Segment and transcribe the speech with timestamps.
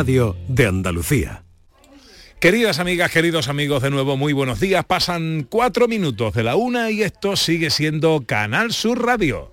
[0.00, 1.42] Radio de Andalucía.
[2.40, 4.82] Queridas amigas, queridos amigos, de nuevo muy buenos días.
[4.86, 9.52] Pasan cuatro minutos de la una y esto sigue siendo Canal Sur Radio.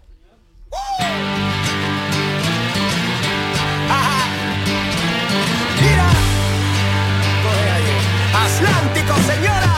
[8.34, 9.76] Atlántico, señora.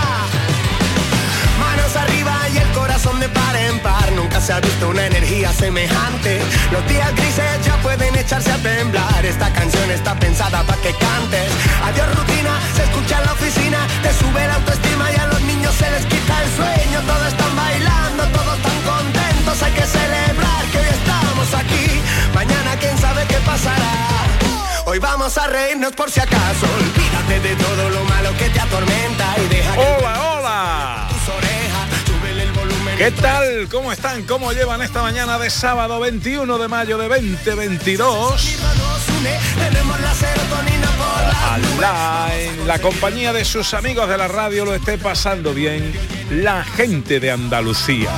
[1.60, 3.79] Manos arriba y el corazón de par en par.
[4.40, 6.40] Nunca se ha visto una energía semejante.
[6.72, 9.26] Los días grises ya pueden echarse a temblar.
[9.26, 11.52] Esta canción está pensada para que cantes.
[11.84, 13.80] Adiós rutina, se escucha en la oficina.
[14.02, 17.02] Te sube la autoestima y a los niños se les quita el sueño.
[17.06, 19.62] Todos están bailando, todos están contentos.
[19.62, 22.02] Hay que celebrar que hoy estamos aquí.
[22.34, 23.94] Mañana quién sabe qué pasará.
[24.86, 26.66] Hoy vamos a reírnos por si acaso.
[26.80, 31.10] Olvídate de todo lo malo que te atormenta y deja que Hola,
[33.00, 33.70] ¿Qué tal?
[33.72, 34.24] ¿Cómo están?
[34.24, 37.98] ¿Cómo llevan esta mañana de sábado 21 de mayo de 2022?
[37.98, 44.18] Nos une, tenemos la serotonina por la Ojalá en la compañía de sus amigos de
[44.18, 45.94] la radio lo esté pasando bien
[46.30, 48.12] la gente de Andalucía.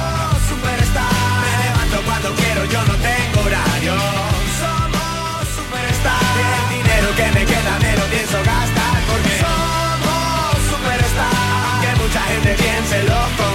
[11.81, 13.50] que mucha gente piense lo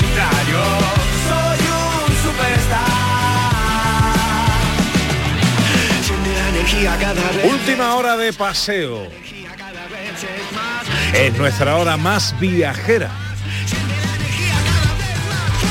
[7.45, 9.07] Última hora de paseo.
[11.15, 13.11] es nuestra hora más viajera.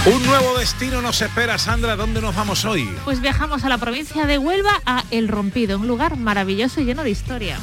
[0.06, 1.96] Un nuevo destino nos espera, Sandra.
[1.96, 2.90] ¿Dónde nos vamos hoy?
[3.04, 7.04] Pues viajamos a la provincia de Huelva, a El Rompido, un lugar maravilloso y lleno
[7.04, 7.58] de historia.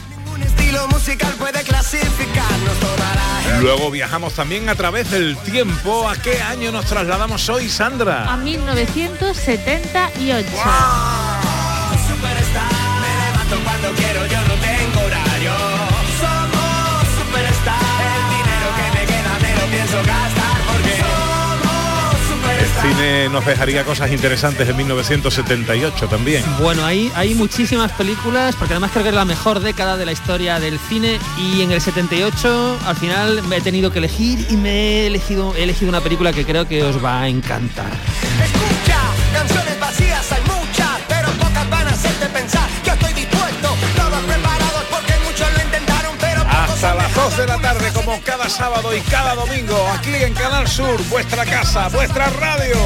[3.61, 6.09] Luego viajamos también a través del tiempo.
[6.09, 8.37] ¿A qué año nos trasladamos hoy, A Sandra?
[8.37, 10.49] 1978.
[10.51, 11.22] Superstar.
[13.97, 15.53] Quiero, yo no tengo horario.
[16.21, 17.81] Somos superstar.
[18.03, 22.83] El dinero que me queda me lo pienso gastar porque somos El superstar.
[22.91, 26.45] cine nos dejaría cosas interesantes en 1978 también.
[26.61, 30.13] Bueno, hay, hay muchísimas películas, porque además creo que es la mejor década de la
[30.13, 34.57] historia del cine y en el 78 al final me he tenido que elegir y
[34.57, 34.71] me
[35.03, 37.91] he elegido, he elegido una película que creo que os va a encantar.
[38.45, 38.99] Escucha,
[39.33, 39.75] canciones
[47.37, 51.45] 2 de la tarde, como cada sábado y cada domingo, aquí en Canal Sur, vuestra
[51.45, 52.77] casa, vuestra radio.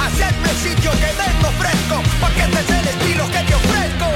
[0.00, 4.06] Hacedme sitio que vengo fresco, porque este es el estilo que te ofrezco.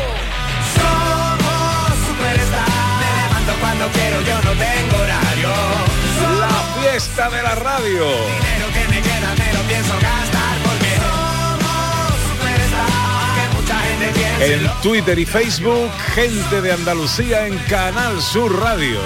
[0.76, 2.68] Somos superstar.
[3.00, 5.50] Me levanto cuando quiero, yo no tengo horario.
[6.40, 8.04] La fiesta de la radio.
[8.06, 10.39] Dinero que me queda me lo pienso gastar
[14.42, 18.98] En Twitter y Facebook, gente de Andalucía en Canal Sur Radio.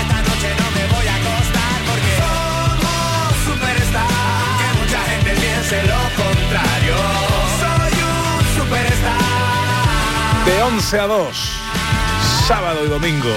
[0.00, 4.08] esta noche no me voy a acostar porque somos superstar.
[4.58, 6.96] Que mucha gente piense lo contrario.
[7.60, 9.20] Soy un superstar.
[10.46, 11.60] De 11 a 2,
[12.48, 13.36] sábado y domingo.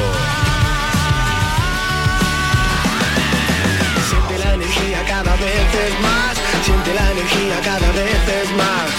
[5.34, 6.38] Cada vez es más.
[6.64, 8.90] Siente la energía cada vez es más.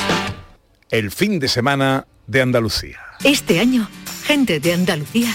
[0.90, 2.98] El fin de semana de Andalucía.
[3.22, 3.88] Este año,
[4.24, 5.34] gente de Andalucía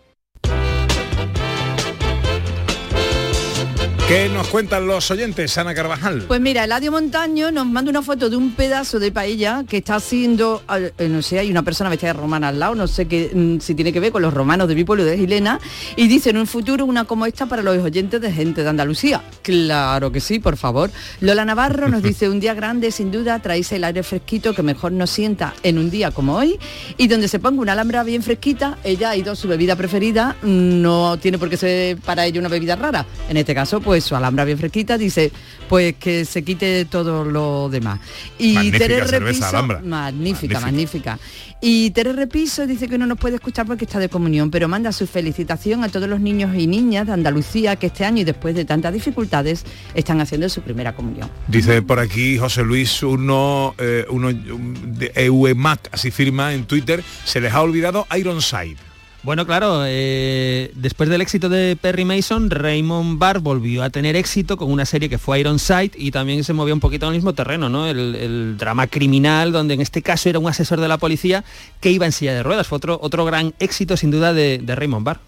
[4.11, 6.25] ¿Qué nos cuentan los oyentes, Ana Carvajal?
[6.27, 9.95] Pues mira, Eladio Montaño nos manda una foto de un pedazo de paella que está
[9.95, 13.31] haciendo, eh, no sé, hay una persona vestida de romana al lado, no sé qué,
[13.33, 15.61] mm, si tiene que ver con los romanos de mi pueblo de Gilena,
[15.95, 19.23] y dice en un futuro una como esta para los oyentes de gente de Andalucía.
[19.43, 20.91] Claro que sí, por favor.
[21.21, 24.91] Lola Navarro nos dice un día grande, sin duda, traéis el aire fresquito que mejor
[24.91, 26.59] nos sienta en un día como hoy,
[26.97, 30.35] y donde se ponga una alhambra bien fresquita, ella ha ido a su bebida preferida,
[30.43, 33.05] no tiene por qué ser para ella una bebida rara.
[33.29, 35.31] En este caso, pues su alhambra bien fresquita, dice,
[35.69, 37.99] pues que se quite todo lo demás.
[38.37, 40.59] Y Magnífica Tere Repiso, magnífica, Magnífica.
[40.59, 41.19] magnífica.
[41.63, 44.91] Y Tere Repiso dice que no nos puede escuchar porque está de comunión, pero manda
[44.91, 48.55] su felicitación a todos los niños y niñas de Andalucía que este año y después
[48.55, 49.63] de tantas dificultades
[49.93, 51.29] están haciendo su primera comunión.
[51.47, 57.39] Dice por aquí José Luis uno, eh, uno de EUEMAC, así firma en Twitter, se
[57.39, 58.77] les ha olvidado Ironside.
[59.23, 64.57] Bueno, claro, eh, después del éxito de Perry Mason, Raymond Barr volvió a tener éxito
[64.57, 67.69] con una serie que fue Ironside y también se movía un poquito el mismo terreno,
[67.69, 67.87] ¿no?
[67.87, 71.43] El, el drama criminal, donde en este caso era un asesor de la policía
[71.79, 72.65] que iba en silla de ruedas.
[72.65, 75.19] Fue otro, otro gran éxito sin duda de, de Raymond Barr.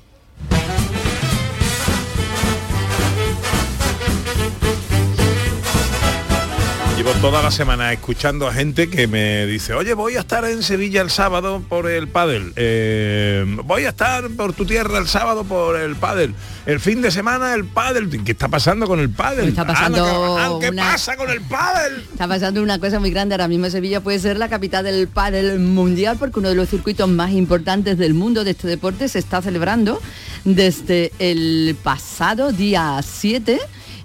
[7.04, 10.64] Llevo toda la semana escuchando a gente que me dice, oye, voy a estar en
[10.64, 12.54] Sevilla el sábado por el pádel.
[12.56, 16.34] Eh, voy a estar por tu tierra el sábado por el pádel.
[16.66, 18.24] El fin de semana el pádel.
[18.24, 19.50] ¿Qué está pasando con el pádel?
[19.50, 22.06] Está pasando Ana Carvajal, ¿Qué una- pasa con el pádel?
[22.10, 23.36] Está pasando una cosa muy grande.
[23.36, 27.10] Ahora mismo Sevilla puede ser la capital del pádel mundial porque uno de los circuitos
[27.10, 30.02] más importantes del mundo de este deporte se está celebrando
[30.46, 33.60] desde el pasado día 7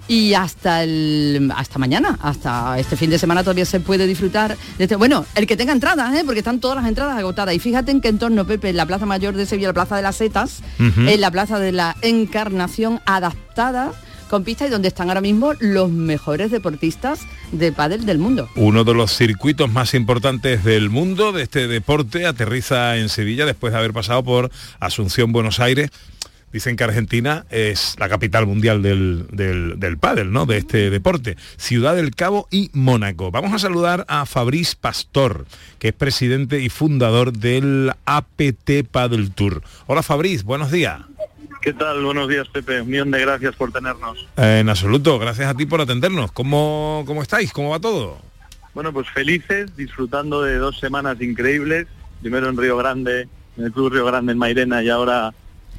[0.09, 4.83] y hasta el hasta mañana, hasta este fin de semana todavía se puede disfrutar de
[4.83, 6.23] este, bueno, el que tenga entradas, ¿eh?
[6.25, 7.53] porque están todas las entradas agotadas.
[7.55, 10.01] Y fíjate en qué entorno, Pepe, en la Plaza Mayor de Sevilla, la Plaza de
[10.01, 11.07] las Setas, Ujú.
[11.07, 13.91] en la Plaza de la Encarnación adaptada
[14.31, 17.21] con pista y donde están ahora mismo los mejores deportistas
[17.51, 18.49] de pádel del mundo.
[18.55, 23.73] Uno de los circuitos más importantes del mundo de este deporte aterriza en Sevilla después
[23.73, 25.89] de haber pasado por Asunción, Buenos Aires.
[26.51, 30.45] Dicen que Argentina es la capital mundial del, del, del pádel, ¿no?
[30.45, 31.37] De este deporte.
[31.57, 33.29] Ciudad del Cabo y Mónaco.
[33.29, 35.45] Vamos a saludar a Fabriz Pastor,
[35.77, 39.61] que es presidente y fundador del APT Paddle Tour.
[39.85, 41.01] Hola Fabriz, buenos días.
[41.61, 42.03] ¿Qué tal?
[42.03, 42.81] Buenos días, Pepe.
[42.81, 44.27] Un millón de gracias por tenernos.
[44.37, 46.31] Eh, en absoluto, gracias a ti por atendernos.
[46.31, 47.51] ¿Cómo, ¿Cómo estáis?
[47.51, 48.17] ¿Cómo va todo?
[48.73, 51.87] Bueno, pues felices, disfrutando de dos semanas increíbles.
[52.21, 55.33] Primero en Río Grande, en el Club Río Grande en Mairena y ahora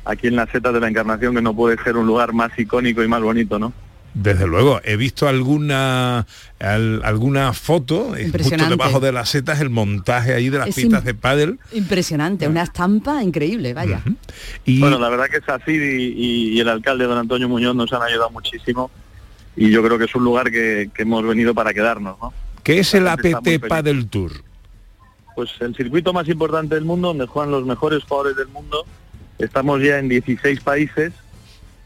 [0.04, 3.02] aquí en las setas de la Encarnación, que no puede ser un lugar más icónico
[3.02, 3.72] y más bonito, ¿no?
[4.12, 6.26] Desde luego, he visto alguna
[6.58, 8.70] al- alguna foto justo Impresionante.
[8.76, 11.60] debajo de las setas el montaje ahí de las Es pistas de pádel.
[11.72, 14.02] Impresionante, una estampa increíble, vaya.
[14.64, 17.92] Y Bueno, la verdad que Sacid y, y- y el alcalde don Antonio Muñoz nos
[17.92, 18.90] han ayudado muchísimo
[19.56, 22.32] y yo creo que es un lugar que, que hemos venido para quedarnos, ¿no?
[22.64, 23.60] ¿qué es el la APT.
[23.68, 24.32] Paddle Tour?
[25.36, 28.84] Pues el circuito más importante del mundo, donde juegan los mejores jugadores del mundo.
[29.40, 31.12] Estamos ya en 16 países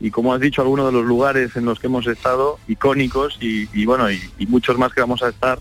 [0.00, 3.68] y como has dicho, algunos de los lugares en los que hemos estado, icónicos y,
[3.72, 5.58] y bueno, y, y muchos más que vamos a estar.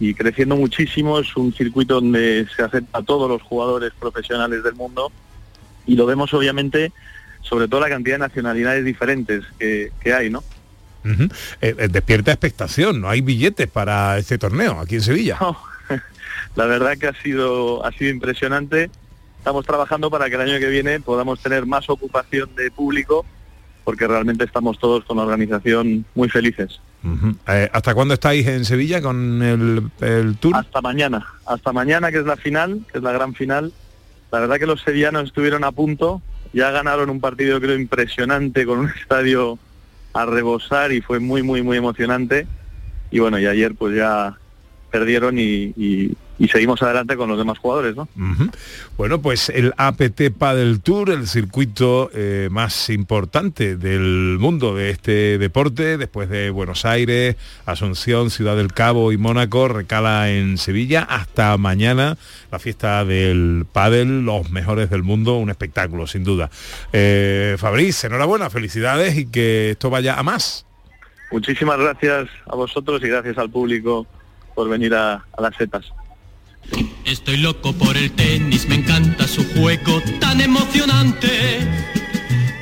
[0.00, 4.74] Y creciendo muchísimo, es un circuito donde se acepta a todos los jugadores profesionales del
[4.74, 5.10] mundo
[5.86, 6.92] y lo vemos obviamente
[7.40, 10.44] sobre todo la cantidad de nacionalidades diferentes que, que hay, ¿no?
[11.04, 11.28] Eh,
[11.60, 15.38] eh, despierta expectación, no hay billetes para este torneo aquí en Sevilla.
[16.56, 18.90] La verdad que ha sido, ha sido impresionante.
[19.38, 23.24] Estamos trabajando para que el año que viene podamos tener más ocupación de público,
[23.84, 26.80] porque realmente estamos todos con la organización muy felices.
[27.46, 30.56] Eh, ¿Hasta cuándo estáis en Sevilla con el, el tour?
[30.56, 33.72] Hasta mañana, hasta mañana que es la final, que es la gran final.
[34.30, 36.20] La verdad que los sevillanos estuvieron a punto,
[36.52, 39.58] ya ganaron un partido creo impresionante con un estadio
[40.12, 42.46] a rebosar y fue muy muy muy emocionante.
[43.10, 44.36] Y bueno, y ayer pues ya
[44.90, 48.08] perdieron y, y- y seguimos adelante con los demás jugadores, ¿no?
[48.96, 55.38] Bueno, pues el APT Paddle Tour, el circuito eh, más importante del mundo de este
[55.38, 61.02] deporte, después de Buenos Aires, Asunción, Ciudad del Cabo y Mónaco, recala en Sevilla.
[61.02, 62.16] Hasta mañana
[62.52, 66.50] la fiesta del pádel, los mejores del mundo, un espectáculo, sin duda.
[66.92, 70.64] Eh, Fabriz, enhorabuena, felicidades y que esto vaya a más.
[71.32, 74.06] Muchísimas gracias a vosotros y gracias al público
[74.54, 75.92] por venir a, a las setas.
[77.04, 81.60] Estoy loco por el tenis, me encanta su juego tan emocionante.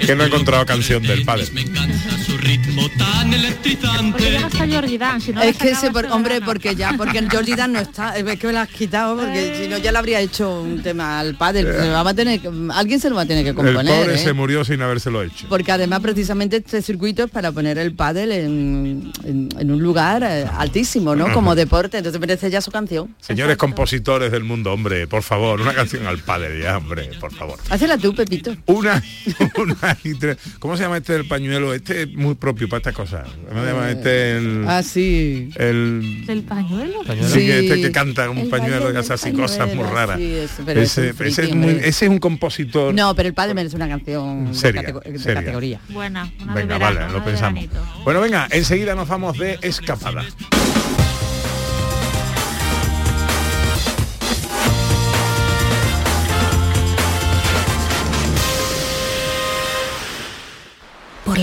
[0.04, 1.46] que no he encontrado canción del padre.
[1.52, 4.12] Me encanta su ritmo tan electrizante.
[4.12, 6.46] Porque llega hasta Jordi Dan, si no es que ese, por- hombre, verano.
[6.46, 9.60] porque ya, porque el Jordi Dan no está, es que me lo has quitado, porque
[9.62, 11.62] si no ya le habría hecho un tema al padre.
[11.62, 12.40] Se lo va a tener
[12.72, 13.86] alguien se lo va a tener que El componer.
[13.86, 14.18] pobre ¿eh?
[14.18, 15.46] se murió sin habérselo hecho.
[15.48, 20.22] Porque además precisamente este circuito es para poner el pádel en, en- en un lugar
[20.22, 21.32] eh, altísimo, ¿no?
[21.32, 23.14] Como deporte, entonces merece ya su canción.
[23.20, 27.58] Señores compositores del mundo, hombre, por favor, una canción al padre ya, hombre, por favor.
[27.70, 28.54] Hacela tú, Pepito.
[28.66, 29.02] Una,
[29.56, 30.36] una y tres.
[30.58, 31.74] ¿Cómo se llama este del pañuelo?
[31.74, 33.26] Este es muy propio para estas cosas.
[33.48, 35.48] ¿Cómo se llama este el, Ah, sí.
[35.56, 37.00] el ¿Del pañuelo?
[37.28, 40.18] Sí, que este que canta un El pañuelo que hace así cosas muy raras.
[40.18, 42.94] sí, eso, pero es ese, ese es muy- ese es un compositor.
[42.94, 45.40] No, pero el padre merece una canción de Seria, de, seria.
[45.40, 45.80] categoría.
[45.88, 47.60] Buena, una de Venga, verano, vale, lo una de pensamos.
[47.60, 48.02] veranito.
[48.04, 50.24] Bueno, venga, enseguida nos vamos de escapada.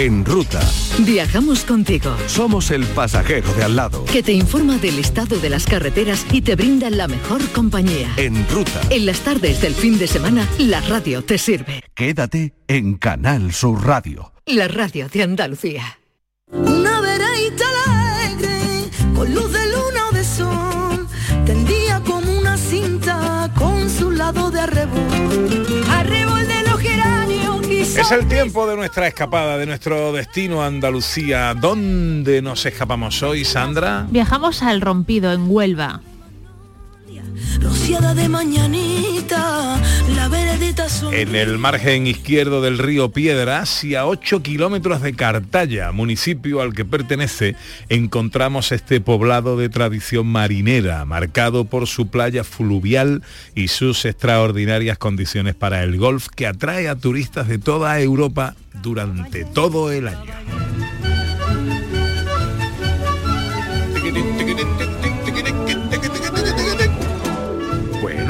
[0.00, 0.60] En ruta.
[1.00, 2.16] Viajamos contigo.
[2.26, 4.02] Somos el pasajero de al lado.
[4.06, 8.08] Que te informa del estado de las carreteras y te brinda la mejor compañía.
[8.16, 8.80] En ruta.
[8.88, 11.82] En las tardes del fin de semana, la radio te sirve.
[11.94, 14.32] Quédate en Canal Sur Radio.
[14.46, 15.98] La radio de Andalucía.
[16.50, 21.08] Una veredita alegre, con luz de luna o de sol,
[21.44, 24.60] tendía como una cinta con su lado de.
[24.60, 25.79] Arrebol
[28.00, 31.52] Es el tiempo de nuestra escapada, de nuestro destino a Andalucía.
[31.52, 34.06] ¿Dónde nos escapamos hoy, Sandra?
[34.08, 36.00] Viajamos al Rompido, en Huelva.
[41.12, 46.72] En el margen izquierdo del río Piedras y a 8 kilómetros de Cartaya, municipio al
[46.72, 47.56] que pertenece,
[47.88, 53.22] encontramos este poblado de tradición marinera, marcado por su playa fluvial
[53.54, 59.44] y sus extraordinarias condiciones para el golf que atrae a turistas de toda Europa durante
[59.44, 60.79] todo el año.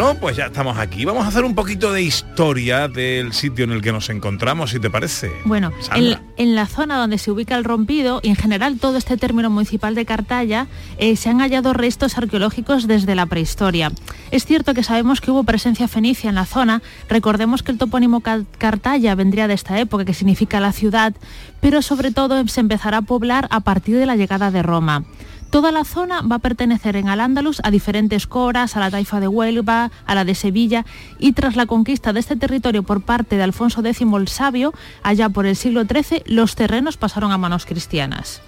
[0.01, 1.05] Bueno, pues ya estamos aquí.
[1.05, 4.81] Vamos a hacer un poquito de historia del sitio en el que nos encontramos, si
[4.81, 5.31] te parece.
[5.45, 9.51] Bueno, en, la zona donde se ubica el rompido y en general todo este término
[9.51, 13.93] municipal de Cartaya eh, se han hallado restos arqueológicos desde la prehistoria.
[14.31, 16.81] Es cierto que sabemos que hubo presencia fenicia en la zona,
[17.11, 21.13] recordemos que el topónimo Cartaya vendría de esta época, que significa la ciudad,
[21.61, 25.05] pero sobre todo se empezará a poblar a partir de la llegada de Roma.
[25.51, 29.27] Toda la zona va a pertenecer en Al-Ándalus a diferentes coras, a la taifa de
[29.27, 30.87] Huelva, a la de Sevilla,
[31.19, 35.29] y tras la conquista de este territorio por parte de Alfonso X el Sabio, allá
[35.29, 38.43] por el siglo XIII, los terrenos pasaron a manos cristianas.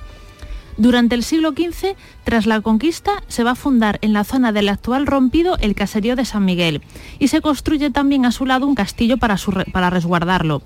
[0.76, 4.68] Durante el siglo XV, tras la conquista, se va a fundar en la zona del
[4.68, 6.82] actual rompido el caserío de San Miguel
[7.18, 9.36] y se construye también a su lado un castillo para,
[9.72, 10.62] para resguardarlo.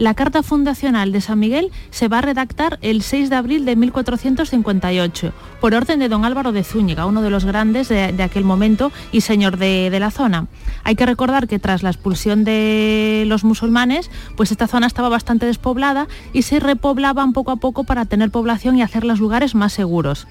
[0.00, 3.76] La carta fundacional de San Miguel se va a redactar el 6 de abril de
[3.76, 8.92] 1458 por orden de don Álvaro de Zúñiga, uno de los grandes de, aquel momento
[9.12, 10.46] y señor de, de la zona.
[10.84, 15.44] Hay que recordar que tras la expulsión de los musulmanes, pues esta zona estaba bastante
[15.44, 19.74] despoblada y se repoblaban poco a poco para tener población y hacer los lugares más
[19.74, 20.26] seguros.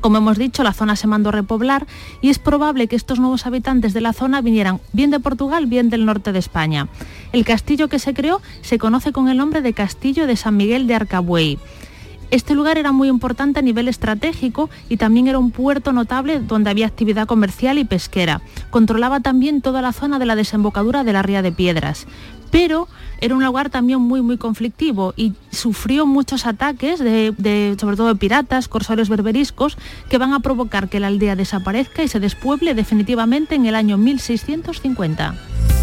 [0.00, 1.86] Como hemos dicho, la zona se mandó a repoblar
[2.20, 5.90] y es probable que estos nuevos habitantes de la zona vinieran bien de Portugal, bien
[5.90, 6.88] del norte de España.
[7.32, 10.86] El castillo que se creó se conoce con el nombre de Castillo de San Miguel
[10.86, 11.58] de Arcabuey.
[12.30, 16.68] Este lugar era muy importante a nivel estratégico y también era un puerto notable donde
[16.68, 18.42] había actividad comercial y pesquera.
[18.70, 22.06] Controlaba también toda la zona de la desembocadura de la Ría de Piedras.
[22.50, 22.88] Pero
[23.20, 28.14] era un lugar también muy muy conflictivo y sufrió muchos ataques, de, sobre todo de
[28.14, 29.76] piratas, corsarios berberiscos,
[30.08, 33.98] que van a provocar que la aldea desaparezca y se despueble definitivamente en el año
[33.98, 35.77] 1650.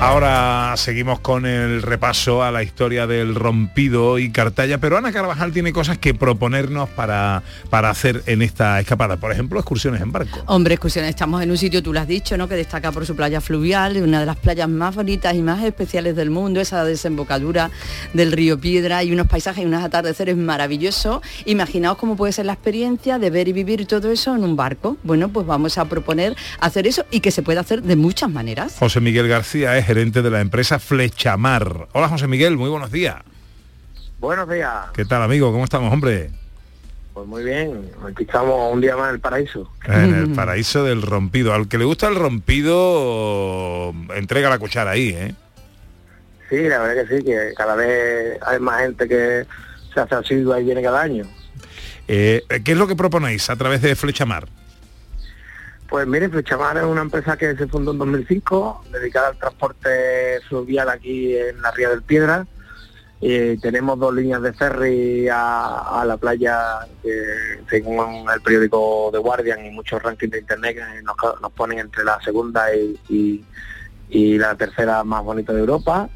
[0.00, 5.52] Ahora seguimos con el repaso a la historia del rompido y Cartaya, pero Ana Carvajal
[5.52, 9.18] tiene cosas que proponernos para, para hacer en esta escapada.
[9.18, 10.42] Por ejemplo, excursiones en barco.
[10.46, 12.48] Hombre, excursiones, estamos en un sitio, tú lo has dicho, ¿no?
[12.48, 16.16] Que destaca por su playa fluvial, una de las playas más bonitas y más especiales
[16.16, 17.70] del mundo, esa desembocadura
[18.14, 21.20] del río Piedra y unos paisajes y unos atardeceres maravillosos.
[21.44, 24.96] Imaginaos cómo puede ser la experiencia de ver y vivir todo eso en un barco.
[25.02, 28.76] Bueno, pues vamos a proponer hacer eso y que se puede hacer de muchas maneras.
[28.78, 31.88] José Miguel García es gerente de la empresa Flechamar.
[31.94, 33.16] Hola José Miguel, muy buenos días.
[34.20, 34.72] Buenos días.
[34.94, 35.50] ¿Qué tal amigo?
[35.50, 36.30] ¿Cómo estamos, hombre?
[37.12, 39.68] Pues muy bien, aquí estamos un día más en el paraíso.
[39.86, 41.52] En el paraíso del rompido.
[41.52, 45.34] Al que le gusta el rompido, entrega la cuchara ahí, ¿eh?
[46.48, 49.44] Sí, la verdad que sí, que cada vez hay más gente que
[49.92, 51.24] se hace asidua y viene cada año.
[52.06, 54.46] Eh, ¿Qué es lo que proponéis a través de Flechamar?
[55.90, 60.88] Pues mire, Flechamar es una empresa que se fundó en 2005, dedicada al transporte fluvial
[60.88, 62.46] aquí en la Ría del Piedra.
[63.20, 66.86] Tenemos dos líneas de ferry a, la playa
[67.68, 72.20] según el periódico The Guardian y muchos rankings de internet nos, nos ponen entre la
[72.22, 73.44] segunda y
[74.38, 76.08] la tercera más bonita de Europa.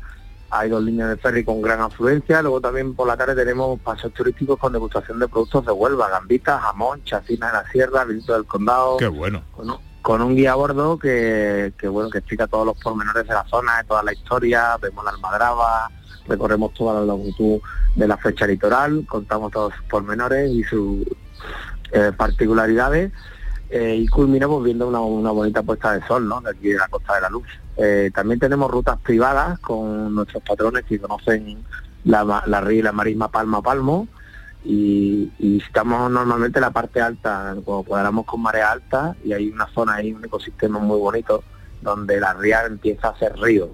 [0.56, 2.40] Hay dos líneas de ferry con gran afluencia.
[2.40, 6.62] Luego también por la tarde tenemos paseos turísticos con degustación de productos de Huelva, gambitas,
[6.62, 9.42] jamón, chacina de la sierra, vinito del condado Qué bueno.
[9.56, 13.26] con un, con un guía a bordo que, que, bueno que explica todos los pormenores
[13.26, 15.90] de la zona, de toda la historia, vemos la almadraba,
[16.28, 17.60] recorremos toda la longitud
[17.96, 21.04] de la flecha litoral, contamos todos sus pormenores y sus
[21.92, 23.12] eh, particularidades
[23.70, 26.40] eh, y culminamos viendo una, una bonita puesta de sol, ¿no?
[26.40, 27.46] De aquí de la Costa de la Luz.
[27.76, 31.64] Eh, también tenemos rutas privadas con nuestros patrones que conocen
[32.04, 34.08] la, la ría y la marisma palmo a palmo.
[34.64, 35.30] Y,
[35.66, 39.96] estamos normalmente en la parte alta, cuando cuadramos con marea alta y hay una zona
[39.96, 41.42] ahí, un ecosistema muy bonito
[41.82, 43.70] donde la ría empieza a ser río.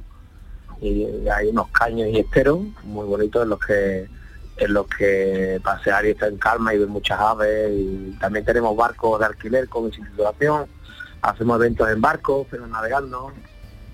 [0.81, 4.09] Y hay unos caños y esteros muy bonitos en los que
[4.57, 7.71] en los que pasear y estar en calma y ver muchas aves.
[7.73, 10.67] Y también tenemos barcos de alquiler con insulación,
[11.23, 13.33] hacemos eventos en barcos, pero navegando,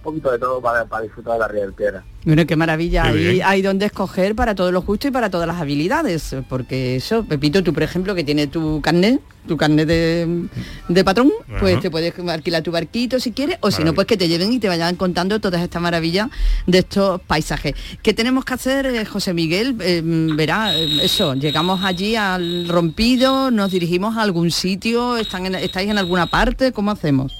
[0.06, 2.02] poquito de todo para, para disfrutar de la ría del Piedra.
[2.24, 3.12] Bueno, qué maravilla.
[3.12, 6.34] Qué hay donde escoger para todo lo justo y para todas las habilidades.
[6.48, 10.46] Porque eso, Pepito, tú por ejemplo, que tienes tu carnet, tu carnet de,
[10.88, 14.16] de patrón, pues te puedes alquilar tu barquito si quieres, o si no, pues que
[14.16, 16.28] te lleven y te vayan contando todas estas maravillas
[16.66, 17.74] de estos paisajes.
[18.02, 19.76] ¿Qué tenemos que hacer, eh, José Miguel?
[19.80, 25.54] Eh, verá, eh, eso, llegamos allí al rompido, nos dirigimos a algún sitio, ¿Están en-
[25.54, 26.72] ¿estáis en alguna parte?
[26.72, 27.32] ¿Cómo hacemos?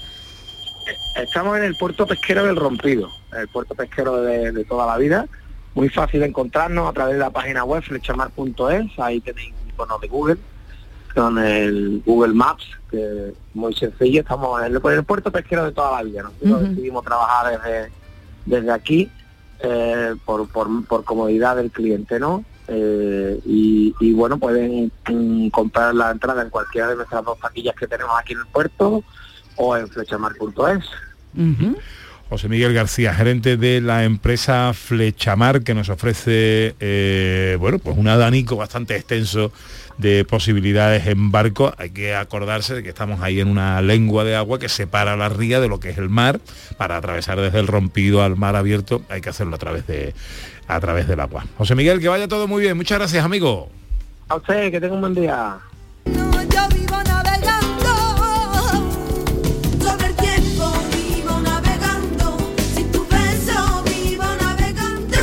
[1.15, 5.27] Estamos en el puerto pesquero del Rompido, el puerto pesquero de, de toda la vida.
[5.73, 9.99] Muy fácil de encontrarnos a través de la página web flechamar.es, ahí tenéis un icono
[9.99, 10.37] de Google
[11.13, 14.21] con el Google Maps, que es muy sencillo.
[14.21, 16.23] Estamos en el, en el puerto pesquero de toda la vida.
[16.23, 17.91] Nosotros decidimos trabajar desde,
[18.45, 19.09] desde aquí
[19.59, 22.43] eh, por, por, por comodidad del cliente, ¿no?
[22.67, 27.75] Eh, y, y, bueno, pueden mm, comprar la entrada en cualquiera de nuestras dos taquillas
[27.75, 29.03] que tenemos aquí en el puerto
[29.57, 30.85] o en flechamar.es.
[32.29, 38.09] José Miguel García, gerente de la empresa Flechamar, que nos ofrece eh, bueno, pues un
[38.09, 39.53] abanico bastante extenso
[39.97, 41.73] de posibilidades en barco.
[41.77, 45.29] Hay que acordarse de que estamos ahí en una lengua de agua que separa la
[45.29, 46.41] ría de lo que es el mar.
[46.75, 50.13] Para atravesar desde el rompido al mar abierto hay que hacerlo a través de
[50.67, 51.45] a través del agua.
[51.57, 52.75] José Miguel, que vaya todo muy bien.
[52.75, 53.69] Muchas gracias, amigo.
[54.27, 55.57] A usted, que tenga un buen día.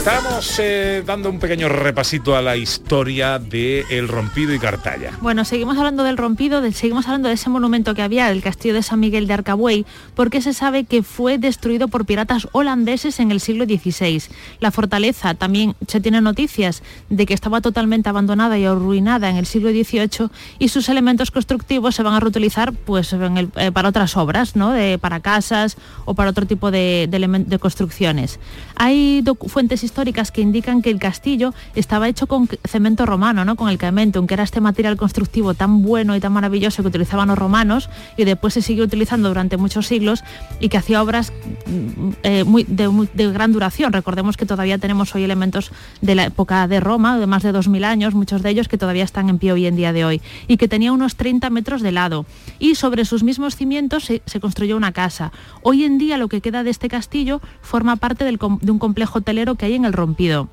[0.04, 5.12] Estamos eh, dando un pequeño repasito a la historia de El Rompido y Cartaya.
[5.22, 8.82] Bueno, seguimos hablando del rompido, seguimos hablando de ese monumento que había, el castillo de
[8.82, 13.40] San Miguel de Arcabuey, porque se sabe que fue destruido por piratas holandeses en el
[13.40, 14.24] siglo XVI.
[14.60, 19.46] La fortaleza también se tiene noticias de que estaba totalmente abandonada y arruinada en el
[19.46, 24.54] siglo XVIII y sus elementos constructivos se van a reutilizar pues, eh, para otras obras,
[24.54, 24.74] ¿no?
[25.00, 28.38] Para casas o para otro tipo de construcciones.
[28.76, 33.56] Hay fuentes históricas que indican que el castillo estaba hecho con cemento romano, ¿no?
[33.56, 37.28] con el caementum, que era este material constructivo tan bueno y tan maravilloso que utilizaban
[37.28, 40.24] los romanos y después se siguió utilizando durante muchos siglos
[40.60, 41.32] y que hacía obras
[41.66, 43.92] mm, eh, muy, de, gran duración.
[43.92, 47.84] Recordemos que todavía tenemos hoy elementos de la época de Roma, de más de 2.000
[47.84, 50.56] años, muchos de ellos que todavía están en pie hoy en día de hoy, y
[50.56, 52.26] que tenía unos 30 metros de lado.
[52.58, 55.32] Y sobre sus mismos cimientos se, construyó una casa.
[55.62, 59.18] Hoy en día lo que queda de este castillo forma parte del de un complejo
[59.18, 60.48] hotelero que hay en el Rompido.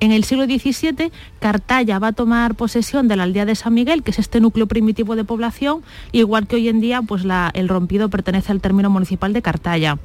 [0.00, 4.04] En el siglo XVII, Cartaya va a tomar posesión de la aldea de San Miguel,
[4.04, 8.08] que es este núcleo primitivo de población, igual que hoy en día pues el rompido
[8.08, 9.98] pertenece al término municipal de Cartaya.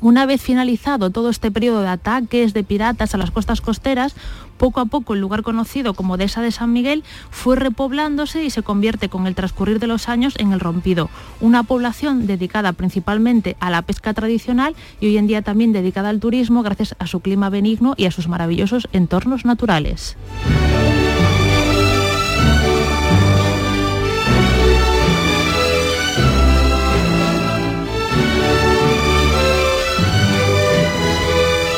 [0.00, 4.14] Una vez finalizado todo este periodo de ataques de piratas a las costas costeras,
[4.58, 8.62] poco a poco el lugar conocido como Dehesa de San Miguel fue repoblándose y se
[8.62, 13.70] convierte con el transcurrir de los años en el Rompido, una población dedicada principalmente a
[13.70, 17.50] la pesca tradicional y hoy en día también dedicada al turismo gracias a su clima
[17.50, 20.16] benigno y a sus maravillosos entornos naturales.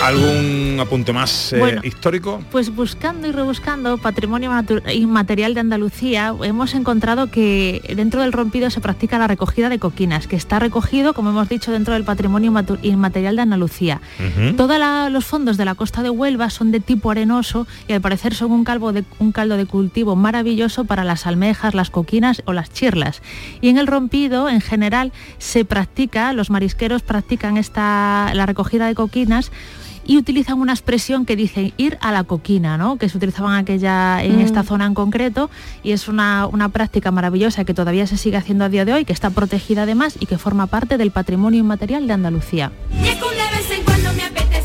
[0.06, 2.40] ¿Algún apunte más eh, Bueno, histórico?
[2.52, 4.52] Pues buscando y rebuscando patrimonio
[4.94, 10.28] inmaterial de Andalucía, hemos encontrado que dentro del rompido se practica la recogida de coquinas,
[10.28, 14.00] que está recogido, como hemos dicho, dentro del patrimonio inmaterial de Andalucía.
[14.56, 14.78] Todos
[15.10, 18.52] los fondos de la costa de Huelva son de tipo arenoso y al parecer son
[18.52, 22.72] un, calvo de, un caldo de cultivo maravilloso para las almejas, las coquinas o las
[22.72, 23.22] chirlas.
[23.60, 28.94] Y en el rompido, en general, se practica, los marisqueros practican esta, la recogida de
[28.94, 29.50] coquinas
[30.06, 32.96] y utilizan una expresión que dice ir a la coquina, ¿no?
[32.96, 34.40] que se utilizaban aquella, en Mm.
[34.40, 35.50] esta zona en concreto
[35.82, 39.04] y es una, una práctica maravillosa que todavía se sigue haciendo a día de hoy,
[39.04, 42.72] que está protegida además y que forma parte del patrimonio inmaterial de Andalucía.
[42.92, 44.55] Y es que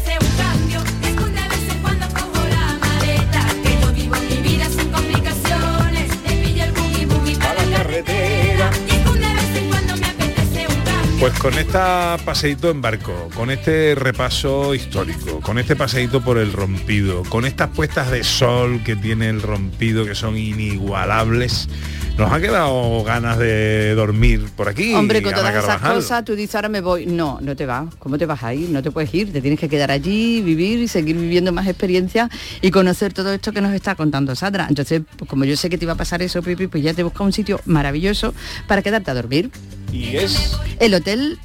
[11.21, 16.51] Pues con esta paseíto en barco, con este repaso histórico, con este paseíto por el
[16.51, 21.69] rompido, con estas puestas de sol que tiene el rompido que son inigualables,
[22.17, 24.93] nos ha quedado ganas de dormir por aquí.
[24.93, 27.05] Hombre, con Ana todas esas cosas, tú dices ahora me voy.
[27.05, 27.93] No, no te vas.
[27.99, 28.69] ¿Cómo te vas a ir?
[28.69, 29.31] No te puedes ir.
[29.31, 32.29] Te tienes que quedar allí, vivir y seguir viviendo más experiencias
[32.61, 34.67] y conocer todo esto que nos está contando Sandra.
[34.69, 37.03] Entonces, pues, como yo sé que te iba a pasar eso, Pipi, pues ya te
[37.03, 38.33] busca un sitio maravilloso
[38.67, 39.51] para quedarte a dormir.
[39.91, 41.39] Y es el hotel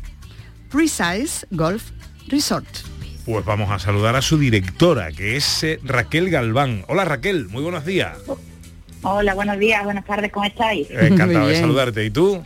[0.70, 1.90] Precise Golf
[2.28, 2.66] Resort.
[3.24, 6.84] Pues vamos a saludar a su directora, que es eh, Raquel Galván.
[6.86, 8.16] Hola Raquel, muy buenos días.
[9.08, 10.90] Hola, buenos días, buenas tardes, ¿cómo estáis?
[10.90, 12.04] Eh, Encantado de saludarte.
[12.04, 12.42] ¿Y tú?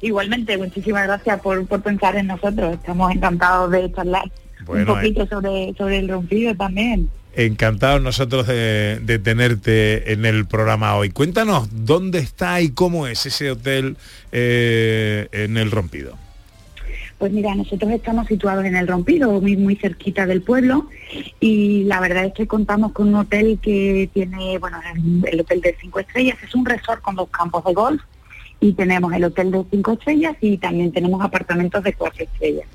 [0.00, 2.72] Igualmente, muchísimas gracias por, por pensar en nosotros.
[2.72, 4.24] Estamos encantados de charlar
[4.64, 7.10] Bueno, un poquito sobre, sobre el rompido también.
[7.36, 11.10] Encantados nosotros de, de tenerte en el programa hoy.
[11.10, 13.98] Cuéntanos dónde está y cómo es ese hotel
[14.32, 16.16] eh, en el Rompido.
[17.20, 20.88] Pues mira, nosotros estamos situados en el Rompido, muy, muy cerquita del pueblo,
[21.38, 25.60] y la verdad es que contamos con un hotel que tiene, bueno, el, el hotel
[25.60, 28.00] de cinco estrellas, es un resort con dos campos de golf,
[28.58, 32.66] y tenemos el hotel de cinco estrellas y también tenemos apartamentos de cuatro estrellas.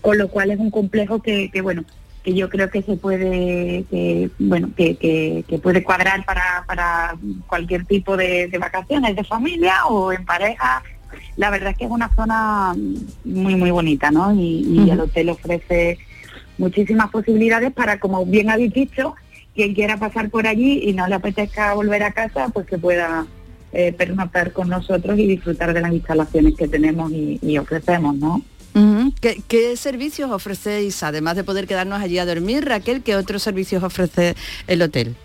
[0.00, 1.84] Con lo cual es un complejo que, bueno,
[2.22, 8.16] que yo creo que se puede, que, bueno, que, puede cuadrar para, para cualquier tipo
[8.16, 10.82] de vacaciones, de familia o en pareja.
[11.36, 12.74] La verdad es que es una zona
[13.24, 14.34] muy, muy bonita, ¿no?
[14.34, 15.98] Y, el hotel ofrece
[16.58, 19.14] muchísimas posibilidades para, como bien habéis dicho,
[19.54, 23.26] quien quiera pasar por allí y no le apetezca volver a casa, pues que pueda
[23.72, 28.42] eh, pernoctar con nosotros y disfrutar de las instalaciones que tenemos y, y ofrecemos, ¿no?
[29.20, 33.02] ¿Qué, qué servicios ofrecéis, además de poder quedarnos allí a dormir, Raquel?
[33.02, 35.16] ¿Qué otros servicios ofrece el hotel?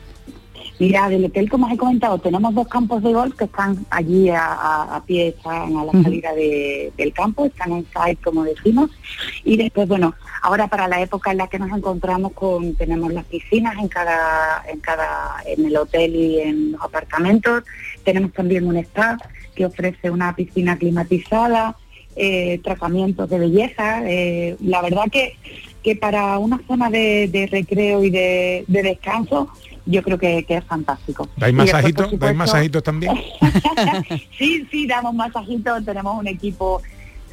[0.78, 4.30] Mira, del hotel, como os he comentado, tenemos dos campos de golf que están allí
[4.30, 8.44] a, a- a pie, están a la salida de- del campo, están en site, como
[8.44, 8.90] decimos.
[9.46, 13.24] Y después, bueno, ahora para la época en la que nos encontramos con, tenemos las
[13.24, 17.64] piscinas en cada, en cada, en el hotel y en los apartamentos.
[18.04, 19.18] Tenemos también un spa
[19.56, 21.78] que ofrece una piscina climatizada,
[22.18, 24.02] eh, tratamientos de belleza.
[24.10, 25.38] eh, la verdad que,
[25.84, 29.50] que para una zona de, de recreo y de, de descanso,
[29.86, 31.30] yo creo que, que es fantástico.
[31.38, 32.04] ¿Dais masajitos?
[32.04, 33.14] ¿Dais supuesto, masajitos también?
[34.38, 36.82] sí, sí, damos masajitos, tenemos un equipo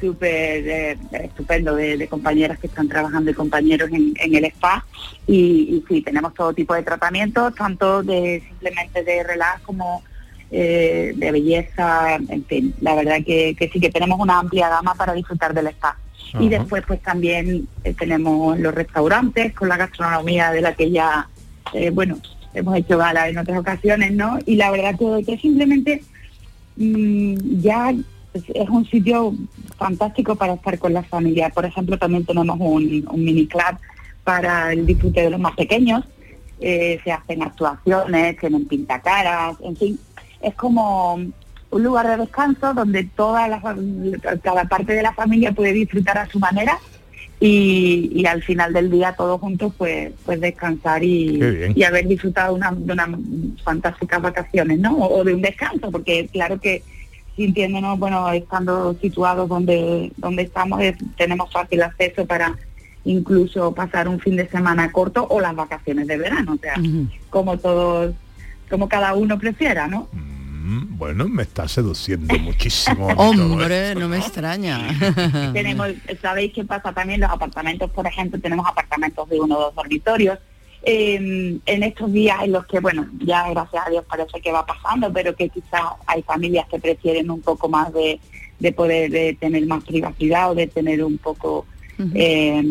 [0.03, 4.85] súper eh, estupendo de, de compañeras que están trabajando y compañeros en, en el spa
[5.25, 10.03] y, y sí, tenemos todo tipo de tratamientos, tanto de simplemente de relax como
[10.51, 14.93] eh, de belleza, en fin, la verdad que, que sí que tenemos una amplia gama
[14.93, 15.97] para disfrutar del spa.
[16.39, 21.29] Y después pues también eh, tenemos los restaurantes con la gastronomía de la que ya,
[21.91, 22.17] bueno,
[22.53, 24.39] hemos hecho gala en otras ocasiones, ¿no?
[24.45, 26.03] Y la verdad que, que simplemente
[26.77, 27.93] mm, ya
[28.33, 29.33] es, un sitio
[29.77, 31.49] fantástico para estar con la familia.
[31.49, 33.77] Por ejemplo, también tenemos un, mini club
[34.23, 36.03] para el disfrute de los más pequeños.
[36.59, 39.99] Eh, se hacen actuaciones, tienen pintacaras, en fin,
[40.41, 43.61] es como un lugar de descanso donde toda la,
[44.41, 46.77] cada parte de la familia puede disfrutar a su manera
[47.45, 51.39] y, y al final del día todos juntos pues pues descansar y,
[51.75, 53.09] y haber disfrutado una, de unas
[53.63, 54.95] fantásticas vacaciones, ¿no?
[54.97, 56.83] O, o de un descanso, porque claro que
[57.35, 62.55] sintiéndonos, bueno, estando situados donde donde estamos, es- tenemos fácil acceso para
[63.05, 66.75] incluso pasar un fin de semana corto o las vacaciones de verano, o sea,
[67.29, 68.13] como todos,
[68.69, 70.07] como cada uno prefiera, ¿no?
[70.63, 73.07] Mm, Bueno, me está seduciendo muchísimo.
[73.17, 74.79] Hombre, esto, no me extraña.
[75.53, 75.89] tenemos,
[76.21, 80.39] sabéis qué pasa también los apartamentos, por ejemplo, tenemos apartamentos de uno o dos dormitorios.
[80.85, 84.65] Eh, en estos días en los que, bueno, ya gracias a Dios parece que va
[84.65, 88.19] pasando, pero que quizás hay familias que prefieren un poco más de,
[88.59, 91.65] de poder de tener más privacidad o de tener un poco
[92.15, 92.63] eh,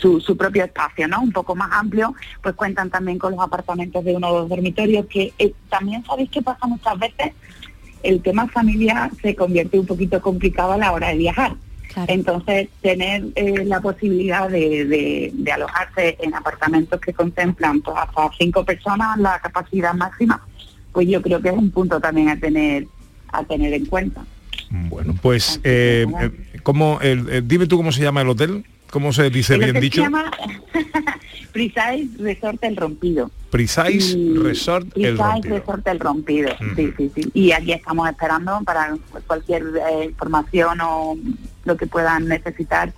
[0.00, 1.20] su, su propio espacio, ¿no?
[1.22, 5.06] Un poco más amplio, pues cuentan también con los apartamentos de uno o dos dormitorios,
[5.06, 7.32] que eh, también sabéis que pasa muchas veces,
[8.02, 11.54] el tema familia se convierte un poquito complicado a la hora de viajar.
[12.08, 18.30] Entonces, tener eh, la posibilidad de, de- de alojarse en apartamentos que contemplan pues, hasta
[18.36, 20.44] cinco personas, la capacidad máxima,
[20.92, 22.86] pues yo creo que es un punto también a tener
[23.28, 24.24] a tener en cuenta.
[24.70, 26.04] Bueno, pues, eh,
[26.64, 29.70] ¿cómo, el- eh, dime tú cómo se llama el hotel, ¿cómo se dice El bien
[29.70, 29.96] hotel dicho?
[30.00, 30.30] Se llama
[31.52, 33.30] Precise Resort El Rompido.
[33.50, 35.54] Precise Y- Resort El Precise Rompido.
[35.58, 36.50] Resort El Rompido.
[36.74, 37.30] Sí, sí, sí.
[37.32, 38.96] Y aquí estamos esperando para
[39.26, 41.16] cualquier eh, información o
[41.64, 42.92] lo que puedan necesitar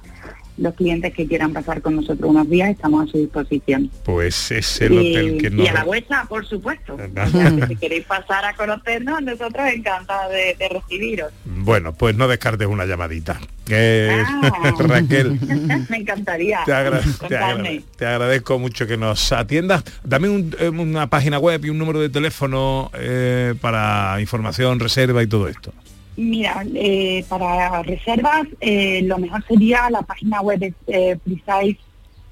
[0.58, 3.90] los clientes que quieran pasar con nosotros unos días, estamos a su disposición.
[4.04, 5.68] Pues es el y, hotel que y nos...
[5.68, 6.96] a la vuestra, por supuesto.
[7.26, 11.32] O sea, que si queréis pasar a conocernos, nosotros encantados de, de recibiros.
[11.44, 13.40] Bueno, pues no descartes una llamadita.
[13.68, 14.72] Eh, Ah.
[14.78, 15.38] Raquel,
[15.90, 16.60] Me encantaría.
[16.64, 17.68] te, agra- te Contadme.
[17.68, 19.82] agra- te agradezco mucho que nos atiendas.
[20.04, 25.22] Dame un- eh, una página web y un número de teléfono eh, para información, reserva
[25.22, 25.72] y todo esto.
[26.16, 31.78] Mira, eh, para reservas eh, lo mejor sería la página web de eh, Precise.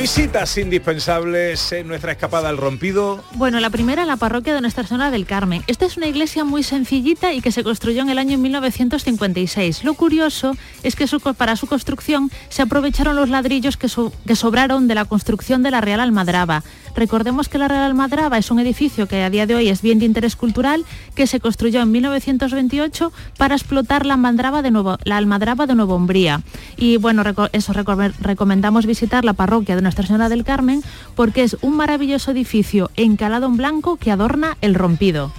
[0.00, 3.22] Visitas indispensables en nuestra escapada al rompido.
[3.34, 5.62] Bueno, la primera, la parroquia de Nuestra Señora del Carmen.
[5.66, 9.84] Esta es una iglesia muy sencillita y que se construyó en el año 1956.
[9.84, 14.88] Lo curioso es que para su construcción se aprovecharon los ladrillos que, so- que sobraron
[14.88, 16.64] de la construcción de la Real Almadraba.
[16.96, 19.98] Recordemos que la Real Almadraba es un edificio que a día de hoy es bien
[20.00, 20.84] de interés cultural,
[21.14, 25.94] que se construyó en 1928 para explotar la almadraba de Nuevo, la almadraba de Nuevo
[25.94, 26.40] Umbría.
[26.76, 30.82] Y bueno, eso reco- recomendamos visitar la parroquia de Nuestra Señora del Carmen
[31.14, 35.32] porque es un maravilloso edificio encalado en blanco que adorna el rompido.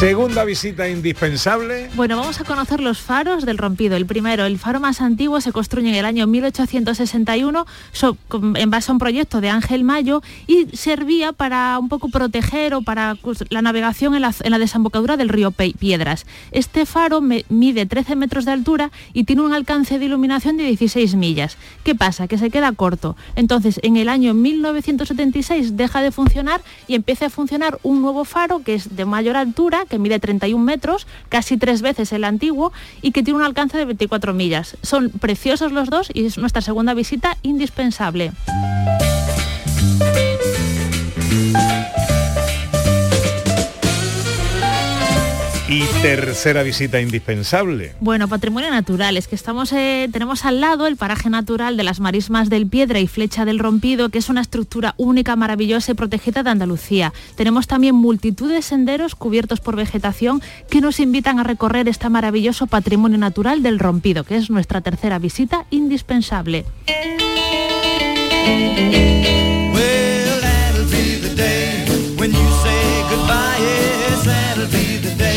[0.00, 1.90] Segunda visita indispensable.
[1.94, 3.96] Bueno, vamos a conocer los faros del rompido.
[3.96, 8.70] El primero, el faro más antiguo, se construye en el año 1861 so- con- en
[8.70, 13.14] base a un proyecto de Ángel Mayo y servía para un poco proteger o para
[13.16, 16.24] cus- la navegación en la, desembocadura del río Piedras.
[16.50, 21.14] Este faro mide 13 metros de altura y tiene un alcance de iluminación de 16
[21.14, 21.58] millas.
[21.84, 22.26] ¿Qué pasa?
[22.26, 23.16] Que se queda corto.
[23.36, 28.62] Entonces, en el año 1976 deja de funcionar y empieza a funcionar un nuevo faro
[28.64, 32.72] que es de mayor altura, que mide 31 metros, casi tres veces el antiguo,
[33.02, 34.78] y que tiene un alcance de 24 millas.
[34.80, 38.32] Son preciosos los dos y es nuestra segunda visita indispensable.
[45.70, 47.94] Y tercera visita indispensable.
[48.00, 52.00] Bueno, patrimonio natural, es que estamos, eh, tenemos al lado el paraje natural de las
[52.00, 56.42] marismas del Piedra y Flecha del Rompido, que es una estructura única, maravillosa y protegida
[56.42, 57.12] de Andalucía.
[57.36, 62.66] Tenemos también multitud de senderos cubiertos por vegetación que nos invitan a recorrer este maravilloso
[62.66, 66.64] patrimonio natural del Rompido, que es nuestra tercera visita indispensable.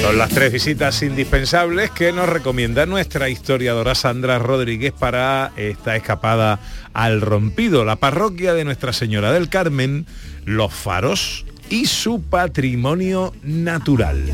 [0.04, 6.60] Son las tres visitas indispensables que nos recomienda nuestra historiadora Sandra Rodríguez para esta escapada
[6.92, 10.06] al rompido, la parroquia de Nuestra Señora del Carmen,
[10.44, 14.26] los faros y su patrimonio natural.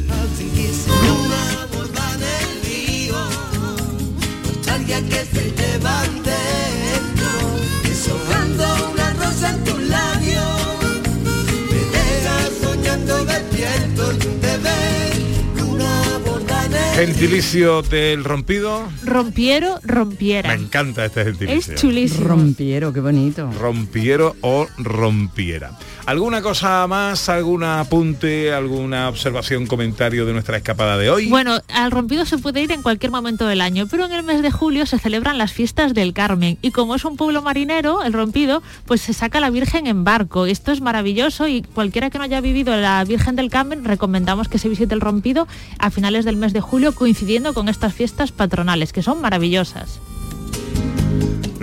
[16.99, 18.89] Gentilicio del rompido.
[19.05, 20.49] Rompiero, rompiera.
[20.53, 21.75] Me encanta este gentilicio.
[21.75, 22.27] Es chulísimo.
[22.27, 23.49] Rompiero, qué bonito.
[23.57, 25.79] Rompiero o rompiera.
[26.09, 31.29] ¿Alguna cosa más, algún apunte, alguna observación, comentario de nuestra escapada de hoy?
[31.29, 34.41] Bueno, al rompido se puede ir en cualquier momento del año, pero en el mes
[34.41, 38.13] de julio se celebran las fiestas del Carmen y como es un pueblo marinero, el
[38.13, 40.47] rompido, pues se saca la Virgen en barco.
[40.47, 44.57] Esto es maravilloso y cualquiera que no haya vivido la Virgen del Carmen recomendamos que
[44.57, 48.93] se visite el rompido a finales del mes de julio coincidiendo con estas fiestas patronales
[48.93, 49.99] que son maravillosas.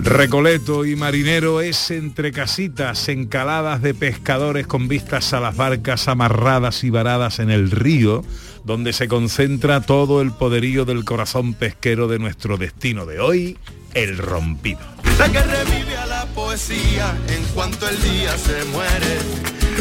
[0.07, 6.85] Recoleto y marinero es entre casitas, encaladas de pescadores con vistas a las barcas amarradas
[6.85, 8.23] y varadas en el río,
[8.63, 13.57] donde se concentra todo el poderío del corazón pesquero de nuestro destino de hoy,
[13.95, 14.79] el rompido.
[15.19, 19.17] La que revive a la poesía en cuanto el día se muere.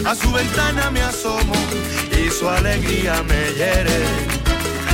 [0.05, 1.55] A su ventana me asomo
[2.11, 4.01] y su alegría me hiere.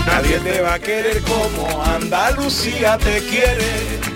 [0.06, 4.11] Nadie te va a querer como Andalucía te quiere.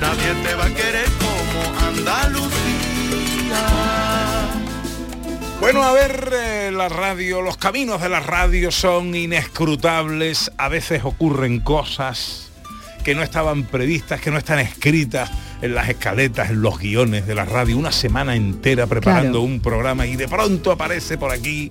[0.00, 2.50] Nadie te va a querer como Andalucía.
[5.60, 11.02] Bueno, a ver, eh, la radio, los caminos de la radio son inescrutables, a veces
[11.04, 12.50] ocurren cosas
[13.04, 17.34] que no estaban previstas, que no están escritas en las escaletas, en los guiones de
[17.34, 19.42] la radio, una semana entera preparando Claro.
[19.42, 21.70] un programa y de pronto aparece por aquí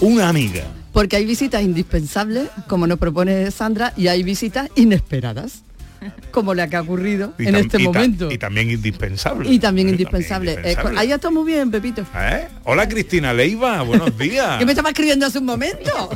[0.00, 0.62] una amiga.
[0.92, 5.62] Porque hay visitas indispensables, como nos propone Sandra, y hay visitas inesperadas,
[6.30, 8.30] como la que ha ocurrido Y en este y momento.
[8.30, 9.50] Y también indispensable.
[9.50, 10.52] Y también indispensable.
[10.52, 10.98] Eh, indispensable.
[10.98, 12.02] ahí está muy bien, Pepito.
[12.14, 12.48] ¿Eh?
[12.64, 14.58] Hola Cristina Leiva, buenos días.
[14.58, 16.10] ¿Qué me estaba escribiendo hace un momento?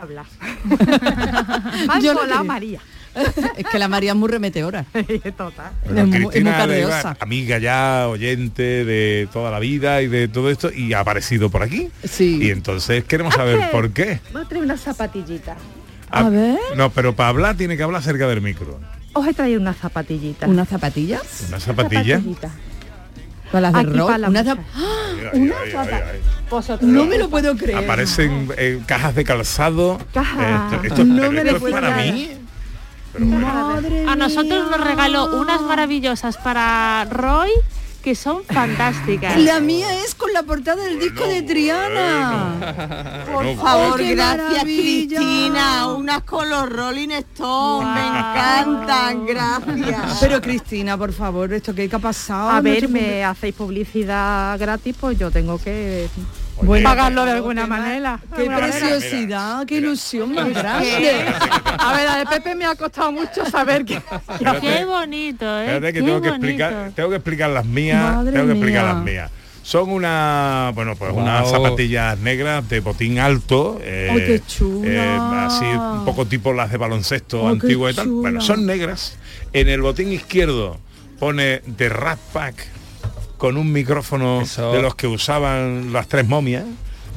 [0.00, 0.26] hablar.
[2.00, 2.42] Yo no hola, quería.
[2.42, 2.80] María.
[3.56, 4.84] es que la María es muy remeteora.
[5.36, 5.70] Total.
[5.84, 10.28] Es muy- es muy Cristina Leiva, amiga ya, oyente de toda la vida y de
[10.28, 11.88] todo esto, y ha aparecido por aquí.
[12.04, 12.38] Sí.
[12.42, 14.20] Y entonces queremos saber Hace- por qué.
[14.32, 15.56] Voy a traer una zapatillita.
[16.10, 16.58] Ah, ver.
[16.76, 18.80] No, pero para hablar tiene que hablar cerca del micro.
[19.14, 20.46] Os he traído una zapatillita.
[20.46, 21.22] ¿Unas zapatillas?
[21.48, 22.20] Una zapatilla.
[23.50, 24.06] Para las de Aquí rock.
[24.06, 24.80] para la Una zap- ¡Ah!
[25.10, 26.20] Ay, ay, Una ay, zapa- ay, ay.
[26.48, 26.90] Vosotros.
[26.90, 27.78] No me lo puedo creer.
[27.78, 29.98] Aparecen eh, cajas de calzado.
[30.14, 30.68] Caja.
[30.72, 32.14] Esto, esto- No pero me esto lo es puedo para creer.
[32.14, 32.30] mí.
[33.12, 37.50] Pero bueno, Madre A nosotros nos regaló unas maravillosas para Roy
[38.02, 39.38] que son fantásticas.
[39.40, 43.24] La mía es con la portada del disco de Triana.
[43.26, 50.18] Por Por favor, favor, qué gracias Cristina, unas con los Rolling Stones, me encantan, gracias.
[50.20, 52.50] Pero Cristina, por favor, ¿esto qué, qué ha pasado?
[52.50, 56.08] A ver, me hacéis publicidad gratis, pues yo tengo que
[56.56, 58.20] Oye, pagarlo de alguna manera.
[58.34, 58.78] Qué alguna manera.
[58.78, 60.52] preciosidad, qué ilusión más ¿Qué?
[60.52, 61.24] grande.
[61.78, 63.94] A ver, la de Pepe me ha costado mucho saber que...
[63.94, 64.60] Espérate.
[64.60, 65.62] Qué bonito, ¿eh?
[65.66, 68.84] Espérate que Qué tengo que explicar, tengo que explicar las mías, Madre tengo que explicar
[68.84, 68.94] mía.
[68.94, 69.30] las mías.
[69.64, 74.88] Son una, bueno, pues unas zapatillas negras de botín alto, eh, Ay, qué chula.
[74.88, 78.06] eh, así un poco tipo las de baloncesto antiguo y tal.
[78.06, 78.20] chula.
[78.22, 79.16] Bueno, son negras.
[79.52, 80.78] En el botín izquierdo
[81.20, 82.66] pone de Rat Pack
[83.42, 84.72] con un micrófono Eso.
[84.72, 86.62] de los que usaban las tres momias.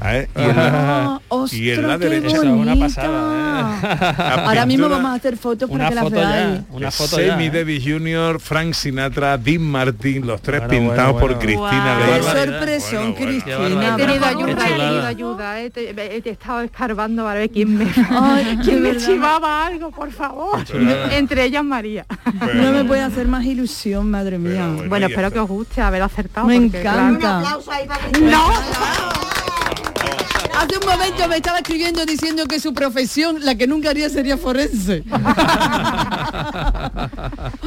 [0.03, 0.27] ¿Eh?
[0.35, 5.11] Y, en la, Ah, y en la derecha Eso una pasada, la Ahora mismo vamos
[5.11, 6.59] a hacer fotos para que las veáis.
[6.71, 7.29] una foto ya.
[7.31, 7.51] Sammy ¿eh?
[7.51, 11.39] Davis Jr., Frank Sinatra, Dean Martin, los tres Bueno, pintados bueno, por.
[11.39, 12.15] Cristina Guau.
[12.15, 13.13] Qué sorpresón.
[13.13, 13.95] Cristina.
[13.95, 17.49] Qué He tenido ayuda, he tenido ayuda, he, te- he- he estado escarbando para ver
[17.49, 20.59] quién me, Ay, quién me chivaba algo, por favor.
[21.11, 22.05] Entre ellas María.
[22.55, 24.67] No me puede hacer más ilusión, madre mía.
[24.87, 25.07] Bueno.
[25.07, 26.47] Espero que os guste haber acertado.
[26.47, 27.37] Me porque, claro, encanta.
[27.39, 28.19] Un aplauso ahí para.
[28.19, 28.45] No.
[30.57, 34.37] Hace un momento me estaba escribiendo diciendo que su profesión, la que nunca haría sería
[34.37, 35.03] forense.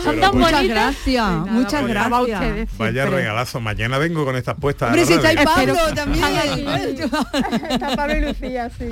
[0.03, 0.65] Son tan muchas bonitas.
[0.69, 2.41] gracias, muchas pues, nada, a gracias.
[2.41, 3.17] ustedes Vaya siempre.
[3.21, 3.61] regalazo.
[3.61, 4.89] Mañana vengo con estas puestas.
[4.91, 5.45] a Hombre, la si está.
[5.45, 6.25] Pablo también.
[7.71, 8.87] Está Pablo y Lucía, sí.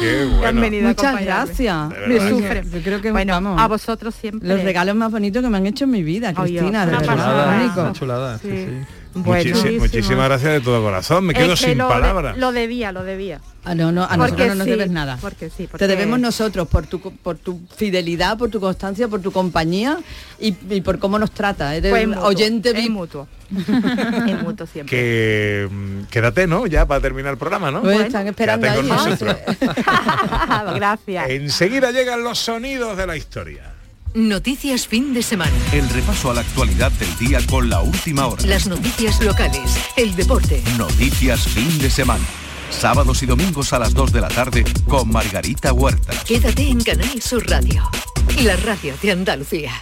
[0.00, 0.88] Qué bueno.
[0.88, 1.88] Muchas gracias.
[2.06, 2.70] Me sufren.
[2.70, 4.48] Yo creo que bueno, vamos, a vosotros siempre.
[4.48, 7.78] los regalos más bonitos que me han hecho en mi vida, Ay, Cristina, de verdad.
[7.78, 8.56] Una chulada, sí, Sí.
[8.66, 8.86] sí.
[9.14, 9.56] Bueno.
[9.78, 11.24] Muchísimas gracias de todo corazón.
[11.26, 12.36] Me Es quedo que sin lo de- palabras.
[12.38, 13.40] lo debía, lo debía.
[13.64, 15.18] Ah, no, no, a Porque nosotros no nos sí, debes nada.
[15.20, 19.20] Porque sí, Te porque- debemos nosotros por tu, por tu fidelidad, por tu constancia, por
[19.20, 19.98] tu compañía
[20.40, 21.74] y, y por cómo nos trata.
[21.76, 23.28] Eres Pues mutuo, oyente es mutuo.
[23.50, 24.96] es mutuo siempre.
[24.96, 26.66] Que mm, quédate, ¿no?
[26.66, 27.82] Ya para terminar el programa, ¿no?
[27.82, 28.94] Pues están esperando ahí, ¿no?
[28.96, 29.36] nosotros.
[30.74, 31.30] Gracias.
[31.30, 33.72] Enseguida llegan los sonidos de la historia.
[34.14, 35.52] Noticias fin de semana.
[35.72, 38.44] El repaso a la actualidad del día con la última hora.
[38.44, 40.62] Las noticias locales, el deporte.
[40.76, 42.24] Noticias fin de semana.
[42.68, 46.12] Sábados y domingos a las 2 de la tarde con Margarita Huerta.
[46.26, 47.88] Quédate en Canal Sur Radio,
[48.42, 49.72] la radio de Andalucía.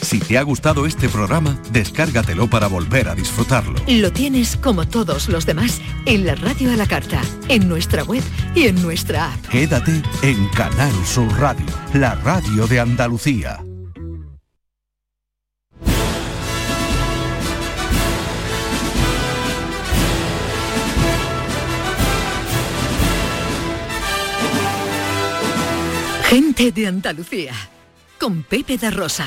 [0.00, 3.74] Si te ha gustado este programa, descárgatelo para volver a disfrutarlo.
[3.88, 8.22] Lo tienes como todos los demás en la radio a la carta, en nuestra web
[8.54, 9.46] y en nuestra app.
[9.48, 13.65] Quédate en Canal Sur Radio, la radio de Andalucía.
[26.28, 27.54] Gente de Andalucía,
[28.18, 29.24] con Pepe da Rosa.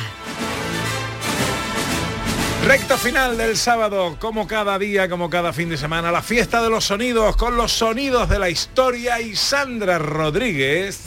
[2.65, 6.69] Recta final del sábado, como cada día, como cada fin de semana, la fiesta de
[6.69, 10.99] los sonidos con los sonidos de la historia y Sandra Rodríguez.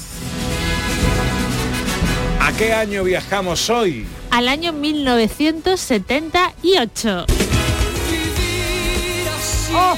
[2.41, 4.07] ¿A qué año viajamos hoy?
[4.31, 7.27] Al año 1978.
[9.75, 9.95] ¡Oh!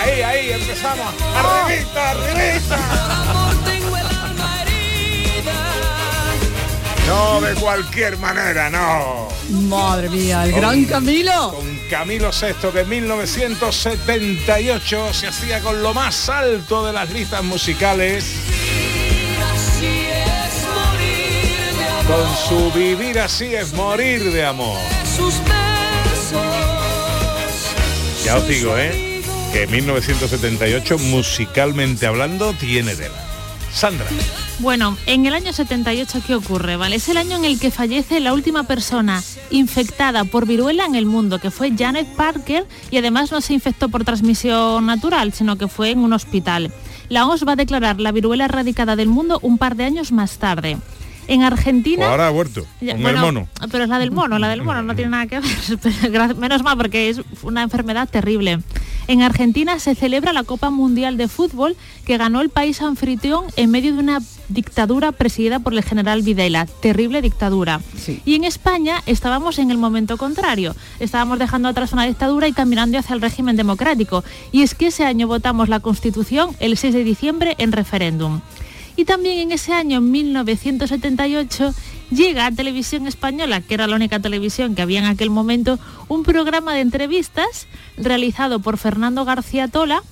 [0.00, 1.12] Ahí, ahí, empezamos.
[1.36, 3.17] ¡Arribita, arribita!
[7.08, 9.26] No de cualquier manera, no.
[9.50, 11.54] Madre mía, el Con- gran Camilo.
[11.56, 17.42] Con Camilo VI que en 1978 se hacía con lo más alto de las listas
[17.42, 18.24] musicales.
[22.06, 24.78] Con su vivir así es morir de amor.
[28.24, 29.22] Ya os digo, ¿eh?
[29.52, 33.24] Que 1978 musicalmente hablando tiene tela.
[33.72, 34.06] Sandra.
[34.60, 36.76] Bueno, en el año 78, ¿qué ocurre?
[36.76, 36.96] ¿Vale?
[36.96, 41.06] Es el año en el que fallece la última persona infectada por viruela en el
[41.06, 45.68] mundo, que fue Janet Parker, y además no se infectó por transmisión natural, sino que
[45.68, 46.72] fue en un hospital.
[47.08, 50.38] La OMS va a declarar la viruela erradicada del mundo un par de años más
[50.38, 50.78] tarde.
[51.28, 51.98] En Argentina...
[51.98, 52.66] Pues ahora ha vuelto.
[52.80, 53.48] Ya, Con bueno, el mono.
[53.70, 55.78] Pero es la del mono, la del mono no tiene nada que ver.
[56.02, 58.60] pero Menos mal porque es una enfermedad terrible.
[59.08, 63.70] En Argentina se celebra la Copa Mundial de Fútbol que ganó el país anfitrión en
[63.70, 64.18] medio de una
[64.50, 66.66] dictadura presidida por el general Videla.
[66.66, 67.80] Terrible dictadura.
[68.26, 70.76] Y en España estábamos en el momento contrario.
[71.00, 74.24] Estábamos dejando atrás una dictadura y caminando hacia el régimen democrático.
[74.52, 78.42] Y es que ese año votamos la Constitución el 6 de diciembre en referéndum.
[78.94, 81.72] Y también en ese año, en 1978,
[82.10, 85.78] llega a Televisión Española, que era la única televisión que había en aquel momento,
[86.08, 90.02] un programa de entrevistas realizado por Fernando García Tola,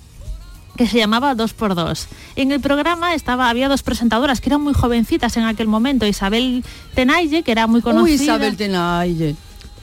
[0.76, 2.06] que se llamaba 2x2.
[2.36, 6.64] En el programa estaba, había dos presentadoras que eran muy jovencitas en aquel momento, Isabel
[6.94, 9.36] Tenaille, que era muy conocida Uy, Isabel Tenaille.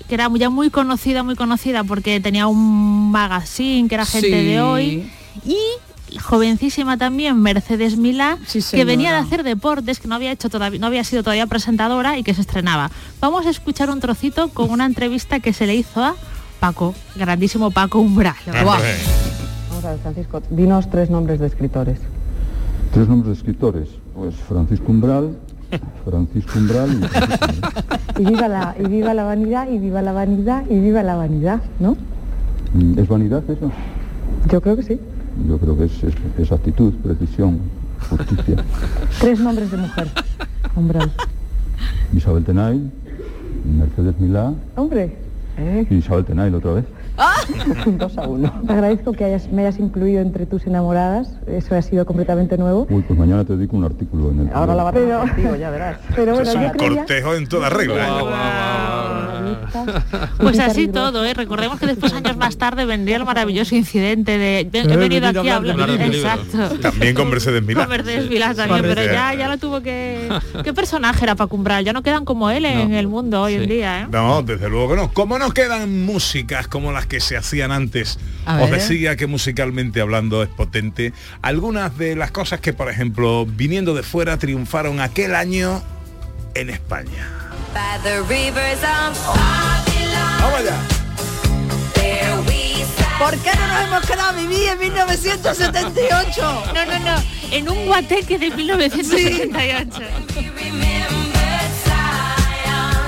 [0.07, 4.45] que era ya muy conocida, muy conocida porque tenía un magazine que era gente Sí.
[4.45, 5.09] de hoy.
[5.47, 5.57] Y
[6.21, 8.85] jovencísima también Mercedes Milá, que señora.
[8.87, 12.23] venía de hacer deportes, que no había hecho todavía, no había sido todavía presentadora y
[12.23, 12.91] que se estrenaba.
[13.19, 16.15] Vamos a escuchar un trocito con una entrevista que se le hizo a
[16.59, 18.35] Paco, grandísimo Paco Umbral.
[18.53, 18.75] Vamos
[19.85, 21.99] a ver, Francisco, dinos tres nombres de escritores.
[22.93, 23.89] Tres nombres de escritores.
[24.13, 25.35] Pues Francisco Umbral,
[26.05, 27.89] Francisco Umbral y Francisco Umbral.
[28.19, 31.61] Y viva la, y viva la vanidad, y viva la vanidad, y viva la vanidad,
[31.79, 31.97] ¿no?
[32.75, 33.71] Mm, ¿Es vanidad eso?
[34.51, 34.99] Yo creo que sí.
[35.47, 37.59] Yo creo que es, es- es actitud, precisión,
[38.09, 38.55] justicia.
[39.19, 40.07] Tres nombres de mujer.
[40.75, 41.11] Umbral.
[42.15, 42.91] Isabel Tenay,
[43.77, 45.15] Mercedes Milá Hombre.
[45.57, 45.85] ¿eh?
[45.89, 46.85] y Isabel Tenay otra vez.
[47.97, 48.51] Dos a uno.
[48.65, 51.29] Te agradezco que hayas, me hayas incluido entre tus enamoradas.
[51.45, 52.87] Eso ha sido completamente nuevo.
[52.89, 54.49] Uy, pues mañana te dedico un artículo en el...
[54.53, 54.93] Ahora la va a
[55.27, 55.99] contigo, ya verás.
[56.15, 56.97] Pero bueno, es un creía...
[56.97, 58.07] cortejo en toda regla.
[60.37, 61.33] Pues así todo, ¿eh?
[61.33, 65.49] recordemos que después años más tarde vendría el maravilloso incidente de he he venido aquí
[65.49, 65.89] a hablar.
[65.89, 66.69] Exacto.
[66.79, 67.81] También con Mercedes Milá.
[67.81, 70.29] Con Mercedes Milá también, pero ya, ya lo tuvo que.
[70.63, 71.83] ¿Qué personaje era Paco Umbral?
[71.83, 74.07] Ya no quedan como él en el mundo hoy en día, ¿eh?
[74.11, 75.13] No, desde luego que no.
[75.13, 78.19] ¿Cómo no quedan músicas como las que se hacían antes?
[78.45, 78.79] A Os ver.
[78.79, 81.13] decía que musicalmente hablando es potente.
[81.41, 85.81] Algunas de las cosas que, por ejemplo, viniendo de fuera triunfaron aquel año
[86.55, 87.42] en España.
[87.73, 89.17] By the rivers of
[90.39, 90.77] Vamos allá.
[93.17, 96.63] ¿Por qué no nos hemos quedado a vivir en 1978?
[96.73, 97.23] No, no, no.
[97.51, 99.97] En un guateque de 1978.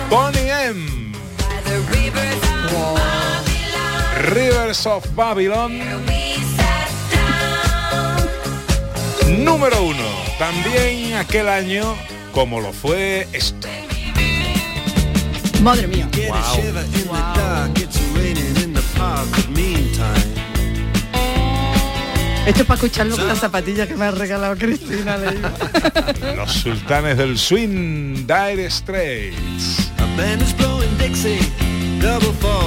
[0.09, 1.11] Bonnie M.
[4.29, 5.81] Rivers of Babylon.
[9.27, 10.05] Número uno.
[10.39, 11.95] También aquel año,
[12.31, 13.67] como lo fue esto.
[15.61, 16.07] Madre mía.
[22.45, 25.17] Esto es para escucharlo con las zapatillas que me ha regalado Cristina.
[25.17, 25.49] le digo.
[26.35, 29.91] Los sultanes del swing, Dire Straits.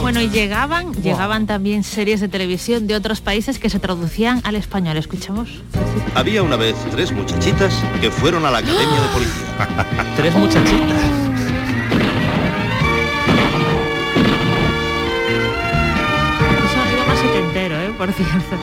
[0.01, 4.57] Bueno, y llegaban, llegaban también series de televisión de otros países que se traducían al
[4.57, 4.97] español.
[4.97, 5.49] ¿Escuchamos?
[6.15, 10.15] Había una vez tres muchachitas que fueron a la academia de policía.
[10.17, 11.18] tres muchachitas.
[17.99, 18.57] Por cierto.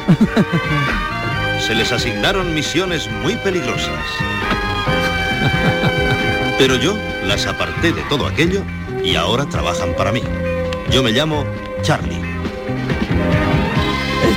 [1.59, 3.99] Se les asignaron misiones muy peligrosas.
[6.57, 8.61] Pero yo las aparté de todo aquello
[9.03, 10.23] y ahora trabajan para mí.
[10.89, 11.45] Yo me llamo
[11.81, 12.21] Charlie.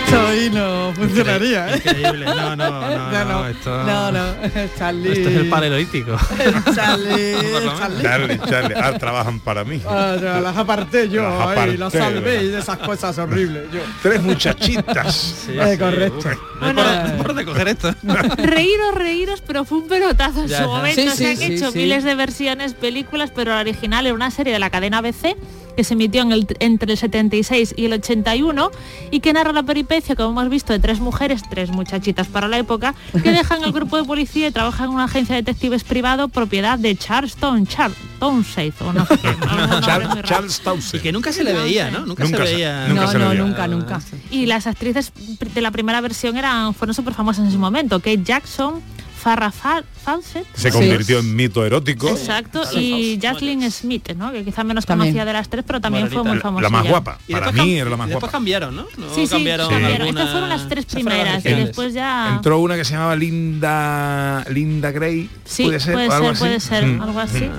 [0.08, 1.82] Esto ahí no funcionaría, ¿eh?
[1.84, 2.24] Increíble.
[2.24, 4.24] No, no, no, No, no, no, esto- no, no,
[4.78, 5.12] Charlie.
[5.12, 6.16] Esto es el paleolítico.
[6.74, 7.34] Charlie,
[7.78, 8.02] Charlie.
[8.02, 8.74] Charlie, Charlie.
[8.76, 9.82] Ah, trabajan para mí.
[9.86, 12.42] Ah, las aparté yo, Las ahí, las aparté, salvé ¿verdad?
[12.42, 13.64] y de esas cosas horribles.
[13.72, 13.80] Yo.
[14.02, 15.46] Tres muchachitas.
[15.48, 16.30] Eh, correcto.
[16.60, 17.94] No hay por, por dónde coger esto.
[18.38, 21.02] reíros, reíros, pero fue un pelotazo en su momento.
[21.02, 21.78] Sí, Se sí, han sí, hecho sí.
[21.78, 25.36] miles de versiones, películas, pero la original era una serie de la cadena ABC
[25.78, 28.72] que se emitió en el- entre el 76 y el 81
[29.12, 32.58] y que narra la peripecia, como hemos visto, de tres mujeres, tres muchachitas para la
[32.58, 36.26] época, que dejan el grupo de policía y trabajan en una agencia de detectives privado
[36.26, 40.22] propiedad de Charleston, Char Townsend, o no sé, algún nombre Char- muy raro.
[40.28, 40.96] Charles Townsend.
[41.00, 42.04] Y que nunca se le veía, ¿no?
[42.06, 42.88] Nunca, Nunca se veía.
[42.88, 43.40] nunca No, se no, veía.
[43.44, 44.00] nunca, nunca.
[44.32, 45.12] Y las actrices
[45.54, 48.00] de la primera versión eran fueron súper famosas en ese momento.
[48.00, 48.82] Kate Jackson,
[49.18, 50.46] Farrah Fa- Fawcett.
[50.54, 52.08] Se convirtió en mito erótico.
[52.08, 54.30] Exacto, y Jaslyn Smith, ¿no?
[54.32, 55.10] que quizá menos También.
[55.12, 56.62] conocida de las tres, pero también fue muy La- famosa.
[56.62, 57.18] la más guapa.
[57.26, 58.32] Y Para mí era la más después guapa.
[58.32, 58.82] cambiaron, ¿no?
[58.96, 59.68] No Sí, sí, cambiaron.
[59.68, 60.00] cambiaron.
[60.02, 62.34] alguna- Estas fueron las tres primeras y después ya...
[62.36, 65.28] Entró una que se llamaba Linda Linda Gray.
[65.44, 66.40] Sí, puede ser, puede o algo ser, así?
[66.40, 67.02] puede ser, Mm.
[67.02, 67.50] algo así.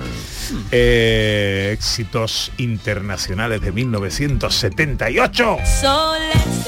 [0.72, 5.58] Eh, éxitos internacionales de 1978.
[5.80, 6.66] So let's.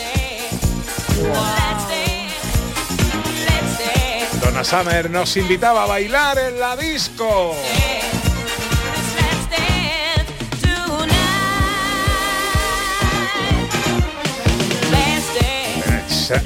[1.22, 1.91] Let's.
[4.52, 7.54] Donna Summer nos invitaba a bailar en la disco.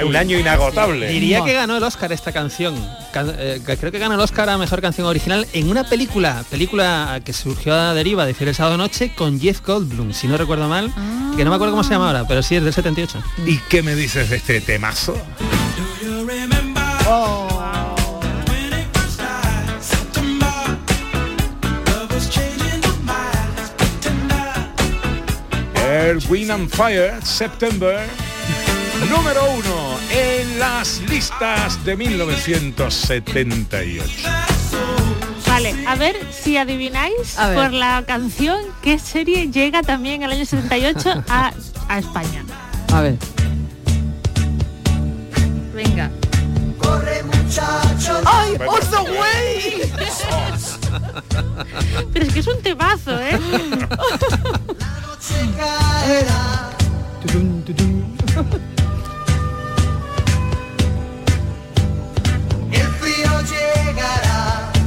[0.04, 1.08] Un año inagotable.
[1.08, 2.74] Diría que ganó el Oscar esta canción.
[3.12, 7.20] Can- eh, creo que ganó el Oscar a mejor canción original en una película, película
[7.24, 10.68] que surgió a deriva de Fiel el sábado noche con Jeff Goldblum, si no recuerdo
[10.68, 10.92] mal,
[11.36, 13.22] que no me acuerdo cómo se llama ahora, pero sí es del 78.
[13.46, 15.16] ¿Y qué me dices de este temazo?
[26.06, 28.06] Air, Wind and Fire, September,
[29.10, 34.28] número uno en las listas de 1978.
[35.48, 37.56] Vale, a ver si adivináis ver.
[37.56, 41.52] por la canción qué serie llega también el año 78 a,
[41.88, 42.44] a España.
[42.92, 43.16] A ver.
[45.74, 46.08] Venga.
[48.24, 49.92] ¡Ay, Orso Way!
[52.12, 53.40] Pero es que es un temazo, ¿eh?
[57.20, 58.16] Tudum, tudum.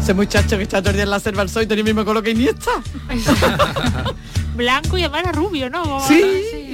[0.02, 1.86] Ese muchacho que está todo el día en la selva al sol y tenía el
[1.86, 2.72] mismo color que Iniesta.
[4.60, 6.00] Blanco y además era rubio, ¿no?
[6.08, 6.22] Sí,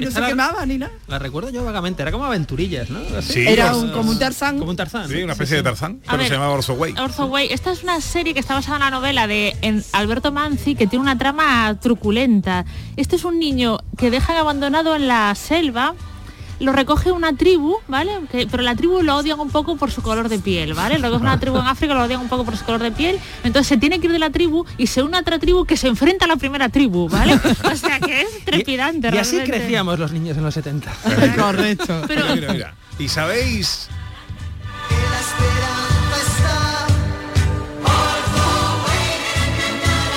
[0.01, 0.91] no Esta se la- quemaba ni nada.
[1.07, 2.99] La recuerdo yo vagamente, era como aventurillas, ¿no?
[3.21, 4.57] Sí, Era pues, un, como un Tarzán.
[4.59, 5.07] Como un Tarzán.
[5.07, 6.27] Sí, una especie de Tarzán, A pero ver.
[6.27, 6.95] se llamaba Orso Way.
[6.99, 7.47] Orzo Way.
[7.53, 10.87] Esta es una serie que está basada en la novela de en Alberto Manzi que
[10.87, 12.65] tiene una trama truculenta.
[12.97, 15.95] Este es un niño que dejan abandonado en la selva.
[16.59, 18.11] Lo recoge una tribu, ¿vale?
[18.31, 20.97] Que- pero la tribu lo odian un poco por su color de piel, ¿vale?
[20.99, 23.19] Lo recoge una tribu en África, lo odian un poco por su color de piel.
[23.43, 25.75] Entonces se tiene que ir de la tribu y se une a otra tribu que
[25.75, 27.39] se enfrenta a la primera tribu, ¿vale?
[27.71, 29.09] O sea que es trepidante.
[29.13, 29.57] Y así realmente.
[29.59, 30.91] crecíamos los niños en los 70.
[31.37, 32.01] Correcto.
[32.07, 32.73] Pero Mira, mira, mira.
[32.99, 33.89] ¿Y sabéis?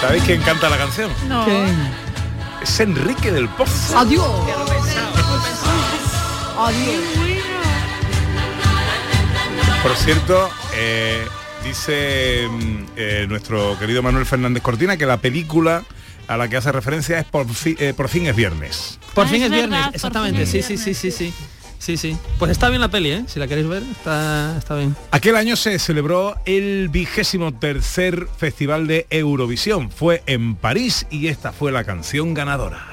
[0.01, 1.11] ¿Sabéis quién canta la canción?
[1.29, 1.45] no.
[2.63, 3.97] Es Enrique del Pozo.
[3.99, 4.27] Adiós.
[9.83, 11.25] Por cierto, eh,
[11.65, 15.85] dice mm, eh, nuestro querido Manuel Fernández Cortina que la película
[16.27, 18.99] a la que hace referencia es Por, fi- eh, por fin es viernes.
[19.15, 20.47] Por Ah, fin es es viernes, verdad, exactamente.
[20.47, 21.33] Sí, sí, sí, sí, sí.
[21.79, 22.17] Sí, sí.
[22.41, 23.25] Pues está bien la peli, ¿eh?
[23.29, 24.97] Si la queréis ver, está, está bien.
[25.13, 29.89] Aquel año se celebró el vigésimo tercer Festival de Eurovisión.
[29.93, 32.85] Fue en París y esta fue la canción ganadora.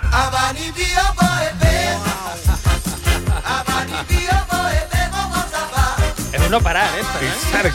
[6.45, 7.01] Es parar ¿eh?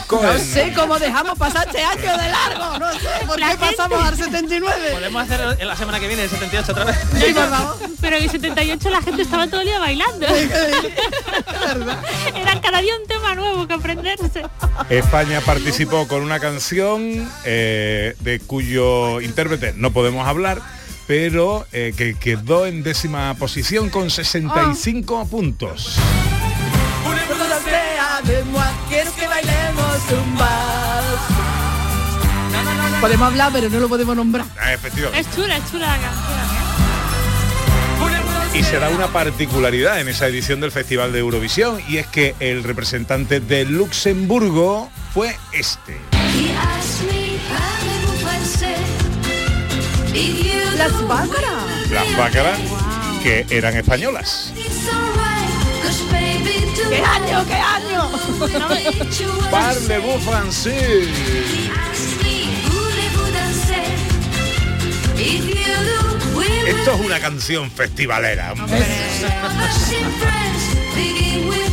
[0.09, 2.79] No sé cómo dejamos pasar este año de largo.
[2.79, 4.91] No sé por La qué pasamos al 79.
[4.93, 6.97] Podemos hacer en la semana que viene el 78 otra vez.
[7.19, 7.75] Sí, por favor.
[7.99, 10.25] Pero en el 78 la gente estaba todo el día bailando.
[12.35, 14.43] Era cada día un tema nuevo que aprenderse.
[14.89, 20.59] España participó con una canción eh, de cuyo intérprete no podemos hablar,
[21.11, 25.97] pero eh, que quedó en décima posición con 65 puntos.
[28.87, 31.21] Quiero que bailemos un vals.
[33.01, 34.45] Podemos hablar, pero no lo podemos nombrar.
[34.57, 35.19] Ah, efectivamente.
[35.19, 36.31] Es chula, es chula la canción.
[38.53, 42.35] Y se da una particularidad en esa edición del Festival de Eurovisión y es que
[42.39, 45.97] el representante de Luxemburgo fue este.
[50.81, 51.91] Las bácaras.
[51.91, 52.59] Las bácaras
[53.21, 54.51] que eran españolas.
[56.89, 58.09] ¡Qué año, qué año!
[59.51, 61.07] Parlez-vous français.
[66.65, 68.53] Esto es una canción festivalera.
[68.53, 68.83] hombre.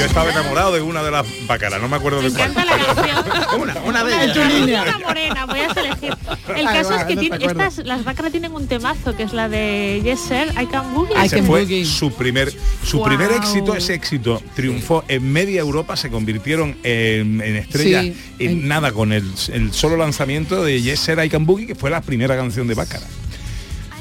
[0.00, 2.50] Yo estaba enamorado de una de las bácaras, no me acuerdo de cuál.
[3.60, 4.86] Una, una de ellas.
[4.86, 6.16] Una morena, voy a elegir.
[6.56, 9.24] El Ay, caso va, es que no tiene- estas, las bácaras tienen un temazo que
[9.24, 11.14] es la de Yes Sir, I Can Boogie.
[11.22, 12.50] Ese fue su primer
[12.82, 18.14] su primer éxito, ese éxito triunfó en media Europa, se convirtieron en, en estrellas Sí,
[18.38, 21.90] en nada con el, el solo lanzamiento de Yes Sir I Can Boogie, que fue
[21.90, 23.06] la primera canción de Bácara.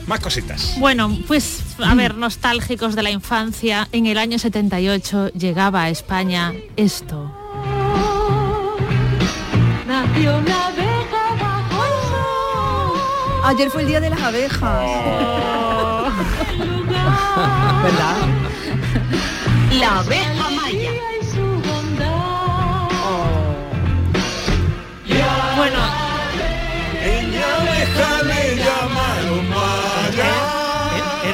[0.10, 0.76] Más cositas.
[0.80, 6.51] Bueno, pues a ver, nostálgicos de la infancia, en el año 78 llegaba a España
[6.78, 7.32] esto.
[9.86, 12.97] Nació una abeja bajo el sol.
[13.45, 14.64] Ayer fue el día de las abejas.
[17.84, 18.18] ¿Verdad?
[19.80, 20.39] La abeja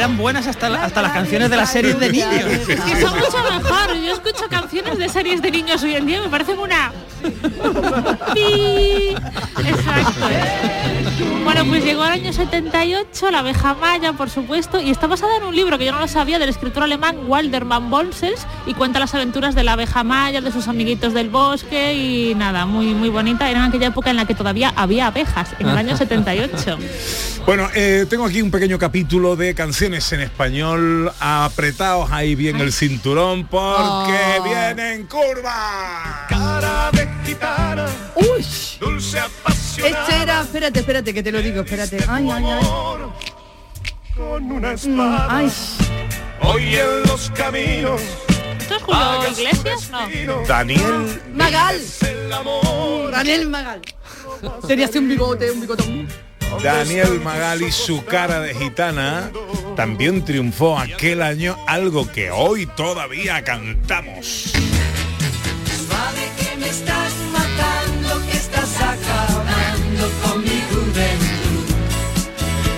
[0.06, 2.30] Eran buenas hasta, la- hasta las canciones de las series de niños.
[2.68, 3.95] que son mucho mejor.
[4.06, 6.91] Yo escucho canciones de series de niños hoy en día, me parecen una...
[9.58, 10.28] Exacto.
[11.43, 15.43] Bueno, pues llegó el año 78, la abeja maya, por supuesto, y está basada en
[15.43, 19.16] un libro que yo no lo sabía, del escritor alemán Walderman Bolsels, y cuenta las
[19.16, 23.49] aventuras de la abeja maya, de sus amiguitos del bosque, y nada, muy, muy bonita.
[23.49, 26.78] Era en aquella época en la que todavía había abejas, en el año 78.
[27.45, 31.11] Bueno, eh, tengo aquí un pequeño capítulo de canciones en español.
[31.19, 34.43] Apretaos ahí bien el cinturón porque Oh.
[34.43, 36.27] vienen curvas.
[36.29, 37.85] Cara de gitana,
[38.15, 38.45] Uy,
[38.79, 40.01] dulce apasionada.
[40.07, 41.97] este era, espérate, espérate, que te lo digo, espérate.
[42.07, 42.65] Ay, ay, ay.
[44.15, 45.27] Con una Mm, espada.
[45.29, 45.51] ay.
[46.41, 48.01] Hoy en los caminos.
[48.59, 49.89] ¿Esto es Julio Iglesias?
[49.91, 50.41] No.
[50.47, 51.81] Daniel Magal.
[53.11, 53.81] Daniel Magal.
[54.83, 56.07] Así un bigote, un bigotón.
[56.63, 59.31] Daniel Magali, su cara de gitana,
[59.75, 64.53] también triunfó aquel año algo que hoy todavía cantamos.
[65.87, 71.65] Suave que me estás matando, que estás acabando con mi juventud.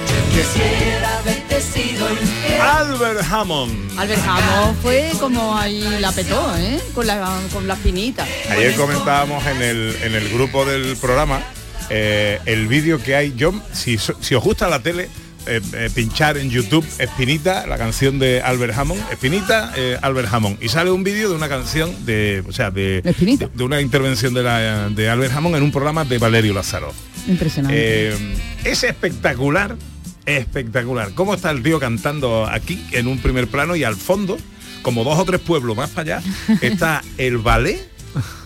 [0.10, 2.62] Yo quisiera haberte sido infiel.
[2.62, 4.00] Albert Hammond.
[4.00, 6.82] Albert Hammond fue como ahí la petó, ¿eh?
[6.94, 8.26] Con la, con la espinita.
[8.50, 11.42] Ayer comentábamos en el, en el grupo del programa
[11.90, 13.34] eh, el vídeo que hay.
[13.36, 15.10] Yo, si, si os gusta la tele,
[15.48, 20.62] eh, eh, pinchar en YouTube Espinita, la canción de Albert Hammond, Espinita, eh, Albert Hammond.
[20.62, 24.34] Y sale un vídeo de una canción de, o sea, de, de, de una intervención
[24.34, 26.94] de, la, de Albert Hammond en un programa de Valerio Lázaro.
[27.28, 28.10] Impresionante.
[28.66, 29.78] Es espectacular,
[30.26, 31.14] espectacular.
[31.16, 34.38] ¿Cómo está el tío cantando aquí en un primer plano y al fondo,
[34.82, 36.30] como dos o tres pueblos más para allá,
[36.62, 37.97] está el ballet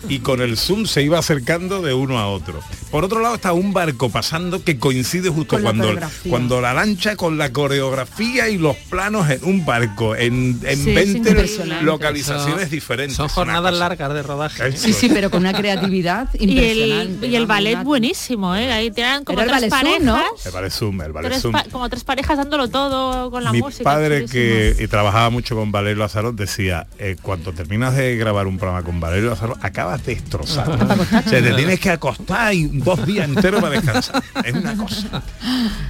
[0.08, 2.60] y con el zoom se iba acercando de uno a otro.
[2.90, 6.74] Por otro lado está un barco pasando que coincide justo Con la cuando, cuando la
[6.74, 11.30] lancha con la coreografía y los planos en un barco, en, en Sí, es 20
[11.30, 11.84] impresionante.
[11.84, 13.16] localizaciones Son- diferentes.
[13.16, 14.68] Son jornadas largas de rodaje.
[14.68, 17.26] Eso Sí, sí, pero con una creatividad Y impresionante.
[17.26, 18.72] el, y el ballet una- buenísimo, ¿eh?
[18.72, 19.96] Ahí tiran como Era tres parejas.
[19.98, 20.22] zoom, ¿no?
[20.44, 21.52] El ballet zoom, el ballet zoom.
[21.52, 23.84] pa- como tres parejas dándolo todo con la Mi música.
[23.84, 24.32] padre chulísimo.
[24.76, 28.84] que y trabajaba mucho con Valerio Lázaro decía, eh, cuando terminas de grabar un programa
[28.84, 30.76] con Valerio Lázaro, acabas destrozado.
[31.24, 34.22] Se te tienes que acostar y dos días enteros para descansar.
[34.44, 35.22] Es una cosa.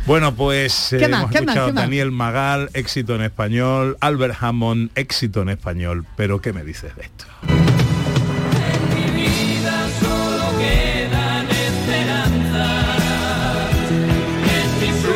[0.06, 1.72] Bueno, pues eh, hemos escuchado.
[1.72, 6.06] Daniel Magal, éxito en español, Albert Hammond, éxito en español.
[6.16, 7.24] Pero ¿qué me dices de esto?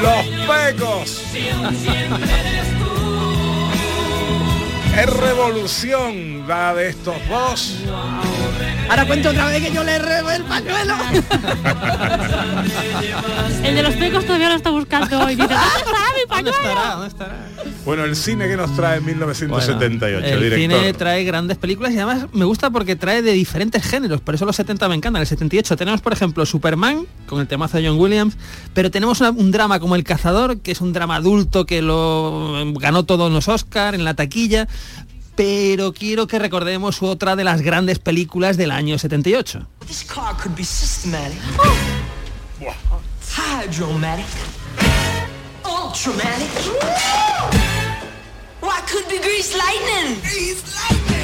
[0.02, 1.22] Los pecos.
[4.99, 7.74] Es revolución la de estos dos.
[8.88, 10.94] Ahora cuento otra vez que yo le rebo el pañuelo.
[13.62, 15.34] El de los pecos todavía lo está buscando hoy.
[15.34, 16.90] Dice, ¿dónde está mi ¿Dónde estará?
[16.92, 17.47] ¿Dónde estará?
[17.84, 20.59] Bueno, el cine que nos trae en 1978, el director.
[20.80, 24.44] cine trae grandes películas y además me gusta porque trae de diferentes géneros, por eso
[24.44, 25.20] los 70 me encantan.
[25.20, 28.36] El 78 tenemos, por ejemplo, Superman, con el temazo de John Williams,
[28.74, 32.61] pero tenemos una- un drama como El Cazador, que es un drama adulto que lo
[32.61, 34.66] eh, ganó todos los Oscar en la taquilla,
[35.37, 39.66] pero quiero que recordemos otra de las grandes películas del año 78.
[39.87, 41.39] This car could be systematic.
[43.37, 44.26] Hydromatic.
[45.64, 46.51] Ultramatic.
[48.62, 51.15] Why could be grease lightning?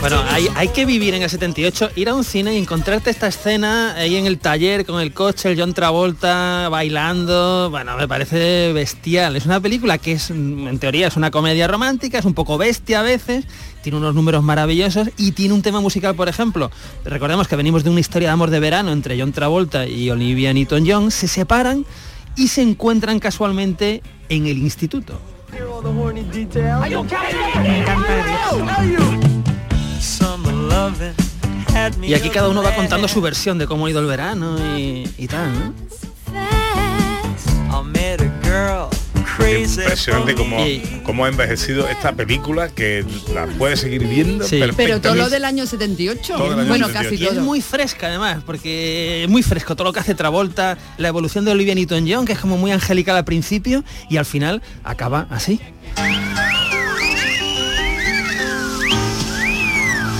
[0.00, 3.26] Bueno, hay, hay que vivir en el 78, ir a un cine y encontrarte esta
[3.26, 8.72] escena ahí en el taller con el coche, el John Travolta bailando, bueno, me parece
[8.72, 9.36] bestial.
[9.36, 13.00] Es una película que es, en teoría, es una comedia romántica, es un poco bestia
[13.00, 13.44] a veces,
[13.82, 16.70] tiene unos números maravillosos y tiene un tema musical, por ejemplo.
[17.04, 20.52] Recordemos que venimos de una historia de amor de verano entre John Travolta y Olivia
[20.52, 21.84] Newton-John, se separan
[22.36, 25.20] y se encuentran casualmente en el instituto.
[32.02, 35.08] Y aquí cada uno va contando su versión de cómo ha ido el verano y,
[35.16, 35.72] y tal, ¿no?
[39.40, 40.56] Impresionante cómo,
[41.04, 44.60] cómo ha envejecido esta película que la puedes seguir viendo Sí.
[44.76, 46.34] Pero todo lo del año 78.
[46.36, 47.10] Todo del año bueno, 78.
[47.10, 47.44] casi Y es todo.
[47.44, 51.52] muy fresca además, porque es muy fresco todo lo que hace Travolta, la evolución de
[51.52, 55.60] Olivia Newton-John, que es como muy angelical al principio y al final acaba así.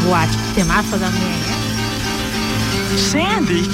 [0.06, 1.24] Guau, temazo también.
[1.24, 2.98] ¿eh?
[3.10, 3.68] Sandy.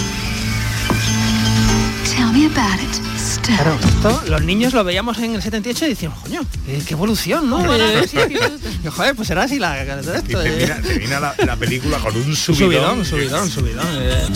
[2.10, 3.13] Tell me about it.
[3.46, 7.48] Claro, esto los niños lo veíamos en el 78 y decíamos, coño, qué, qué evolución,
[7.50, 7.74] ¿no?
[7.74, 8.04] Eh,
[8.84, 10.50] y, joder, pues será así la Y esto, eh.
[10.50, 13.50] termina, termina la, la película con un subidón, subidón.
[13.50, 13.86] subidón, subidón.
[13.98, 14.26] eh.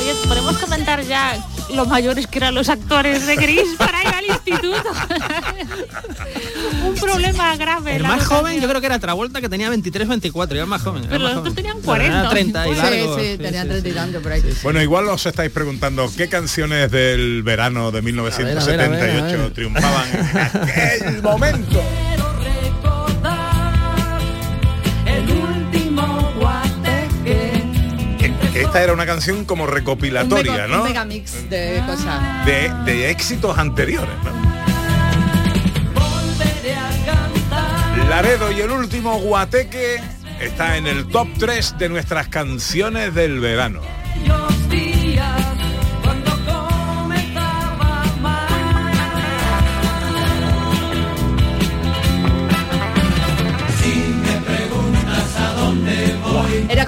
[0.00, 1.36] Oye, podemos comentar ya
[1.74, 4.90] los mayores que eran los actores de Gris para ir al instituto.
[6.86, 7.96] Un problema grave.
[7.96, 10.82] El más joven yo creo que era Travolta que tenía 23, 24, era el más
[10.82, 11.04] joven.
[11.08, 12.30] Pero los otros tenían Pero era 40.
[12.30, 13.18] 30 y Sí, largo.
[13.18, 14.42] sí, tenían 30 y tanto por ahí.
[14.62, 19.20] Bueno, igual os estáis preguntando qué canciones del verano de 1978 A ver, a ver,
[19.20, 19.52] a ver, a ver.
[19.52, 21.82] triunfaban en aquel momento.
[28.60, 30.82] Esta era una canción como recopilatoria, un mega, ¿no?
[30.82, 32.46] un megamix de cosas.
[32.46, 34.46] De, de éxitos anteriores, ¿no?
[38.08, 40.00] Laredo y el último guateque
[40.40, 43.80] está en el top 3 de nuestras canciones del verano.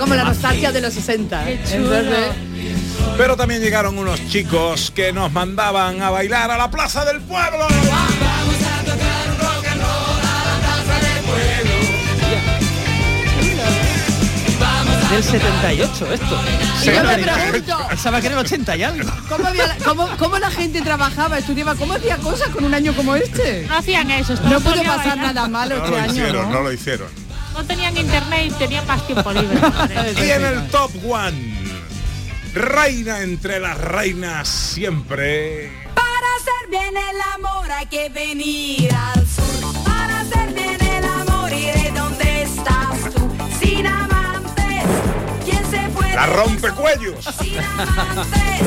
[0.09, 1.51] Como la nostalgia de los 60.
[1.51, 2.33] Entonces,
[3.19, 7.67] Pero también llegaron unos chicos que nos mandaban a bailar a la Plaza del Pueblo.
[15.11, 16.41] Del 78 esto.
[16.83, 19.11] Y yo me pregunto, Pensaba que era el 80 y algo.
[19.29, 22.95] ¿cómo, había la, cómo, cómo la gente trabajaba, estudiaba, cómo hacía cosas con un año
[22.95, 23.65] como este?
[23.69, 24.35] No hacían eso.
[24.45, 25.23] No pudo pasar bailando.
[25.27, 26.53] nada malo No este lo año, hicieron, ¿no?
[26.53, 27.28] no lo hicieron.
[27.59, 29.59] No tenían internet y tenían más tiempo libre.
[30.25, 31.59] Y en el top one,
[32.55, 35.69] reina entre las reinas siempre.
[35.93, 36.07] Para
[36.37, 39.83] hacer bien el amor hay que venir al sur.
[39.85, 43.29] Para hacer bien el amor iré donde estás tú.
[43.61, 44.85] Sin amantes,
[45.45, 46.15] ¿quién se puede?
[46.15, 47.25] La rompecuellos.
[47.41, 48.63] Sin amantes,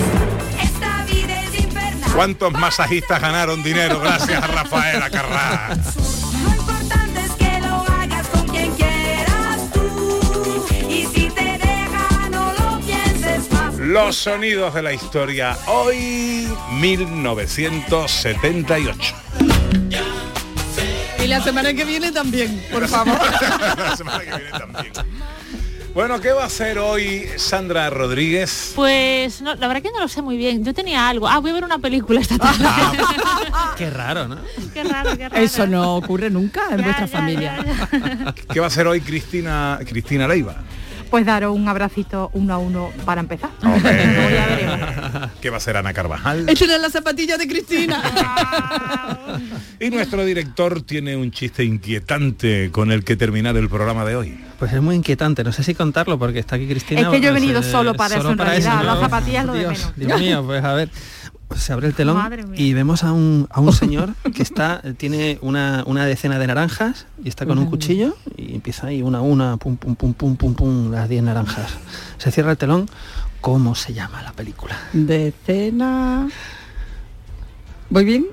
[0.61, 2.11] esta vida es infernal.
[2.13, 5.77] ¿Cuántos masajistas ganaron dinero gracias a Rafaela Carrá?
[13.91, 16.47] Los sonidos de la historia hoy
[16.79, 19.15] 1978.
[21.21, 23.17] Y la semana que viene también, por favor.
[23.77, 24.93] la semana que viene también.
[25.93, 28.71] Bueno, ¿qué va a hacer hoy Sandra Rodríguez?
[28.77, 30.63] Pues no, la verdad que no lo sé muy bien.
[30.63, 31.27] Yo tenía algo.
[31.27, 32.63] Ah, voy a ver una película esta tarde.
[33.77, 34.37] Qué raro, ¿no?
[34.73, 35.43] qué raro, qué raro.
[35.43, 37.57] Eso no ocurre nunca en vuestra familia.
[38.53, 40.63] ¿Qué va a hacer hoy Cristina Cristina Leiva?
[41.11, 43.49] Pues daros un abracito uno a uno para empezar.
[45.41, 46.47] ¿Qué va a hacer Ana Carvajal?
[46.47, 48.01] Esta era la zapatilla de Cristina.
[49.79, 54.39] Y nuestro director tiene un chiste inquietante con el que terminar el programa de hoy.
[54.59, 57.01] Pues es muy inquietante, no sé si contarlo porque está aquí Cristina.
[57.01, 58.75] Es que yo he venido solo para eso, en realidad.
[58.75, 58.83] ¿no?
[58.83, 59.93] Las zapatillas lo de Dios, menos.
[59.95, 60.89] Dios mío, pues a ver.
[61.55, 62.19] Se abre el telón
[62.55, 67.05] y vemos a un, a un señor que está, tiene una, una decena de naranjas
[67.23, 70.35] y está con un cuchillo y empieza ahí una a una, pum, pum, pum, pum,
[70.35, 71.71] pum, pum, las 10 naranjas.
[72.17, 72.89] Se cierra el telón.
[73.41, 74.77] ¿Cómo se llama la película?
[74.93, 76.29] Decena.
[77.89, 78.27] ¿Voy bien?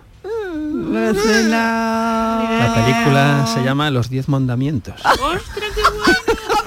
[0.92, 2.48] Decena.
[2.58, 5.00] La película se llama Los 10 mandamientos.
[5.04, 6.57] ¡Ostras, qué bueno!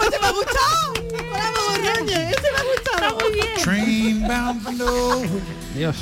[5.76, 5.96] Dios.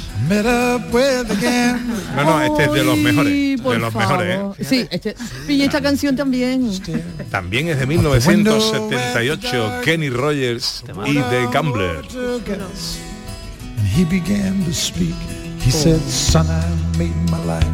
[2.16, 3.34] No, no, este es de los mejores.
[3.34, 4.20] De los favor.
[4.26, 4.66] mejores, ¿eh?
[4.66, 5.16] Sí, este,
[5.47, 6.72] y esta canción también.
[7.30, 12.02] También es de 1978, Kenny Rogers y The Gambler.
[12.08, 12.97] took us,
[13.78, 15.16] And he began to speak.
[15.66, 17.68] He said, son, I made my life.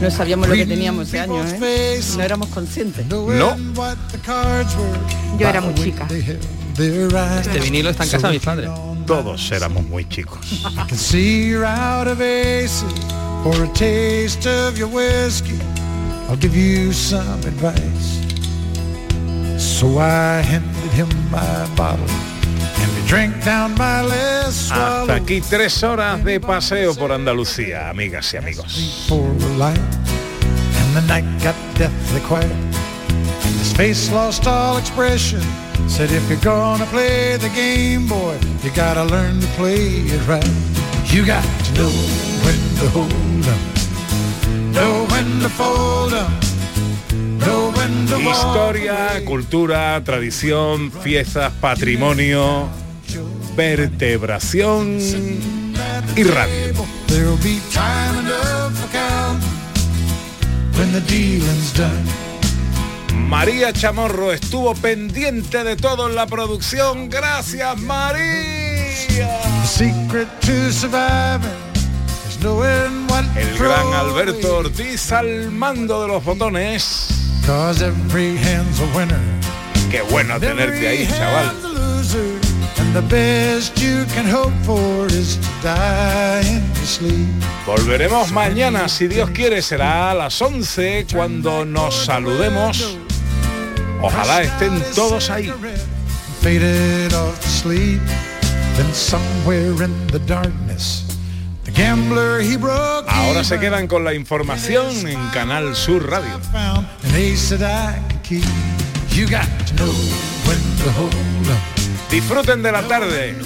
[0.00, 2.00] No sabíamos lo que teníamos ese año, ¿eh?
[2.16, 3.04] No éramos conscientes.
[3.06, 3.26] No.
[5.38, 6.06] Yo era muy chica.
[6.78, 8.70] Este vinilo está en casa de mis padres.
[9.06, 10.38] Todos éramos muy chicos.
[10.64, 12.84] I can see you're out of aces
[13.42, 15.58] for a taste of your whiskey.
[16.28, 18.20] I'll give you some advice.
[19.58, 22.06] So I handed him my bottle
[22.80, 28.32] and he drank down my last Hasta aquí tres horas de paseo por Andalucía, amigas
[28.34, 29.08] y amigos.
[33.42, 35.40] His face lost all expression.
[35.88, 40.44] Said if you're gonna play the game, boy, you gotta learn to play it right.
[41.12, 41.94] You got to know
[42.44, 46.30] when to hold 'em, know when to fold 'em,
[47.38, 52.68] know when to Historia, cultura, tradición, fiestas, patrimonio,
[53.56, 54.98] vertebración
[56.16, 56.86] y radio.
[57.06, 58.88] There'll be time enough for
[60.78, 62.27] when the dealing's done.
[63.28, 67.10] María Chamorro estuvo pendiente de todo en la producción.
[67.10, 69.38] Gracias, María.
[73.36, 74.56] El gran Alberto.
[74.56, 77.08] Ortiz al mando de los botones.
[79.90, 81.54] Qué bueno tenerte ahí, chaval.
[87.66, 92.98] Volveremos mañana, si Dios quiere, será a las 11 cuando nos saludemos.
[94.00, 95.52] Ojalá estén todos ahí.
[96.42, 98.00] Faded off to sleep.
[98.76, 101.04] Then somewhere in the darkness,
[101.64, 106.38] the gambler he broke Ahora se quedan con la información en Canal Sur Radio.
[112.08, 113.36] Disfruten de la tarde.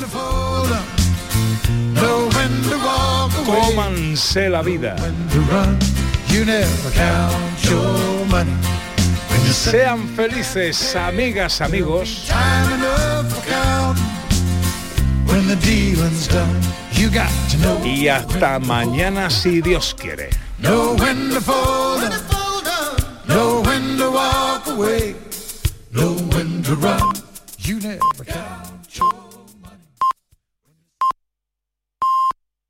[3.46, 4.96] Cómanse la vida.
[6.28, 8.81] You never count your money.
[9.52, 12.30] Sean felices, amigas, amigos.
[17.84, 20.30] Y hasta mañana, si Dios quiere.
[27.64, 28.51] You never.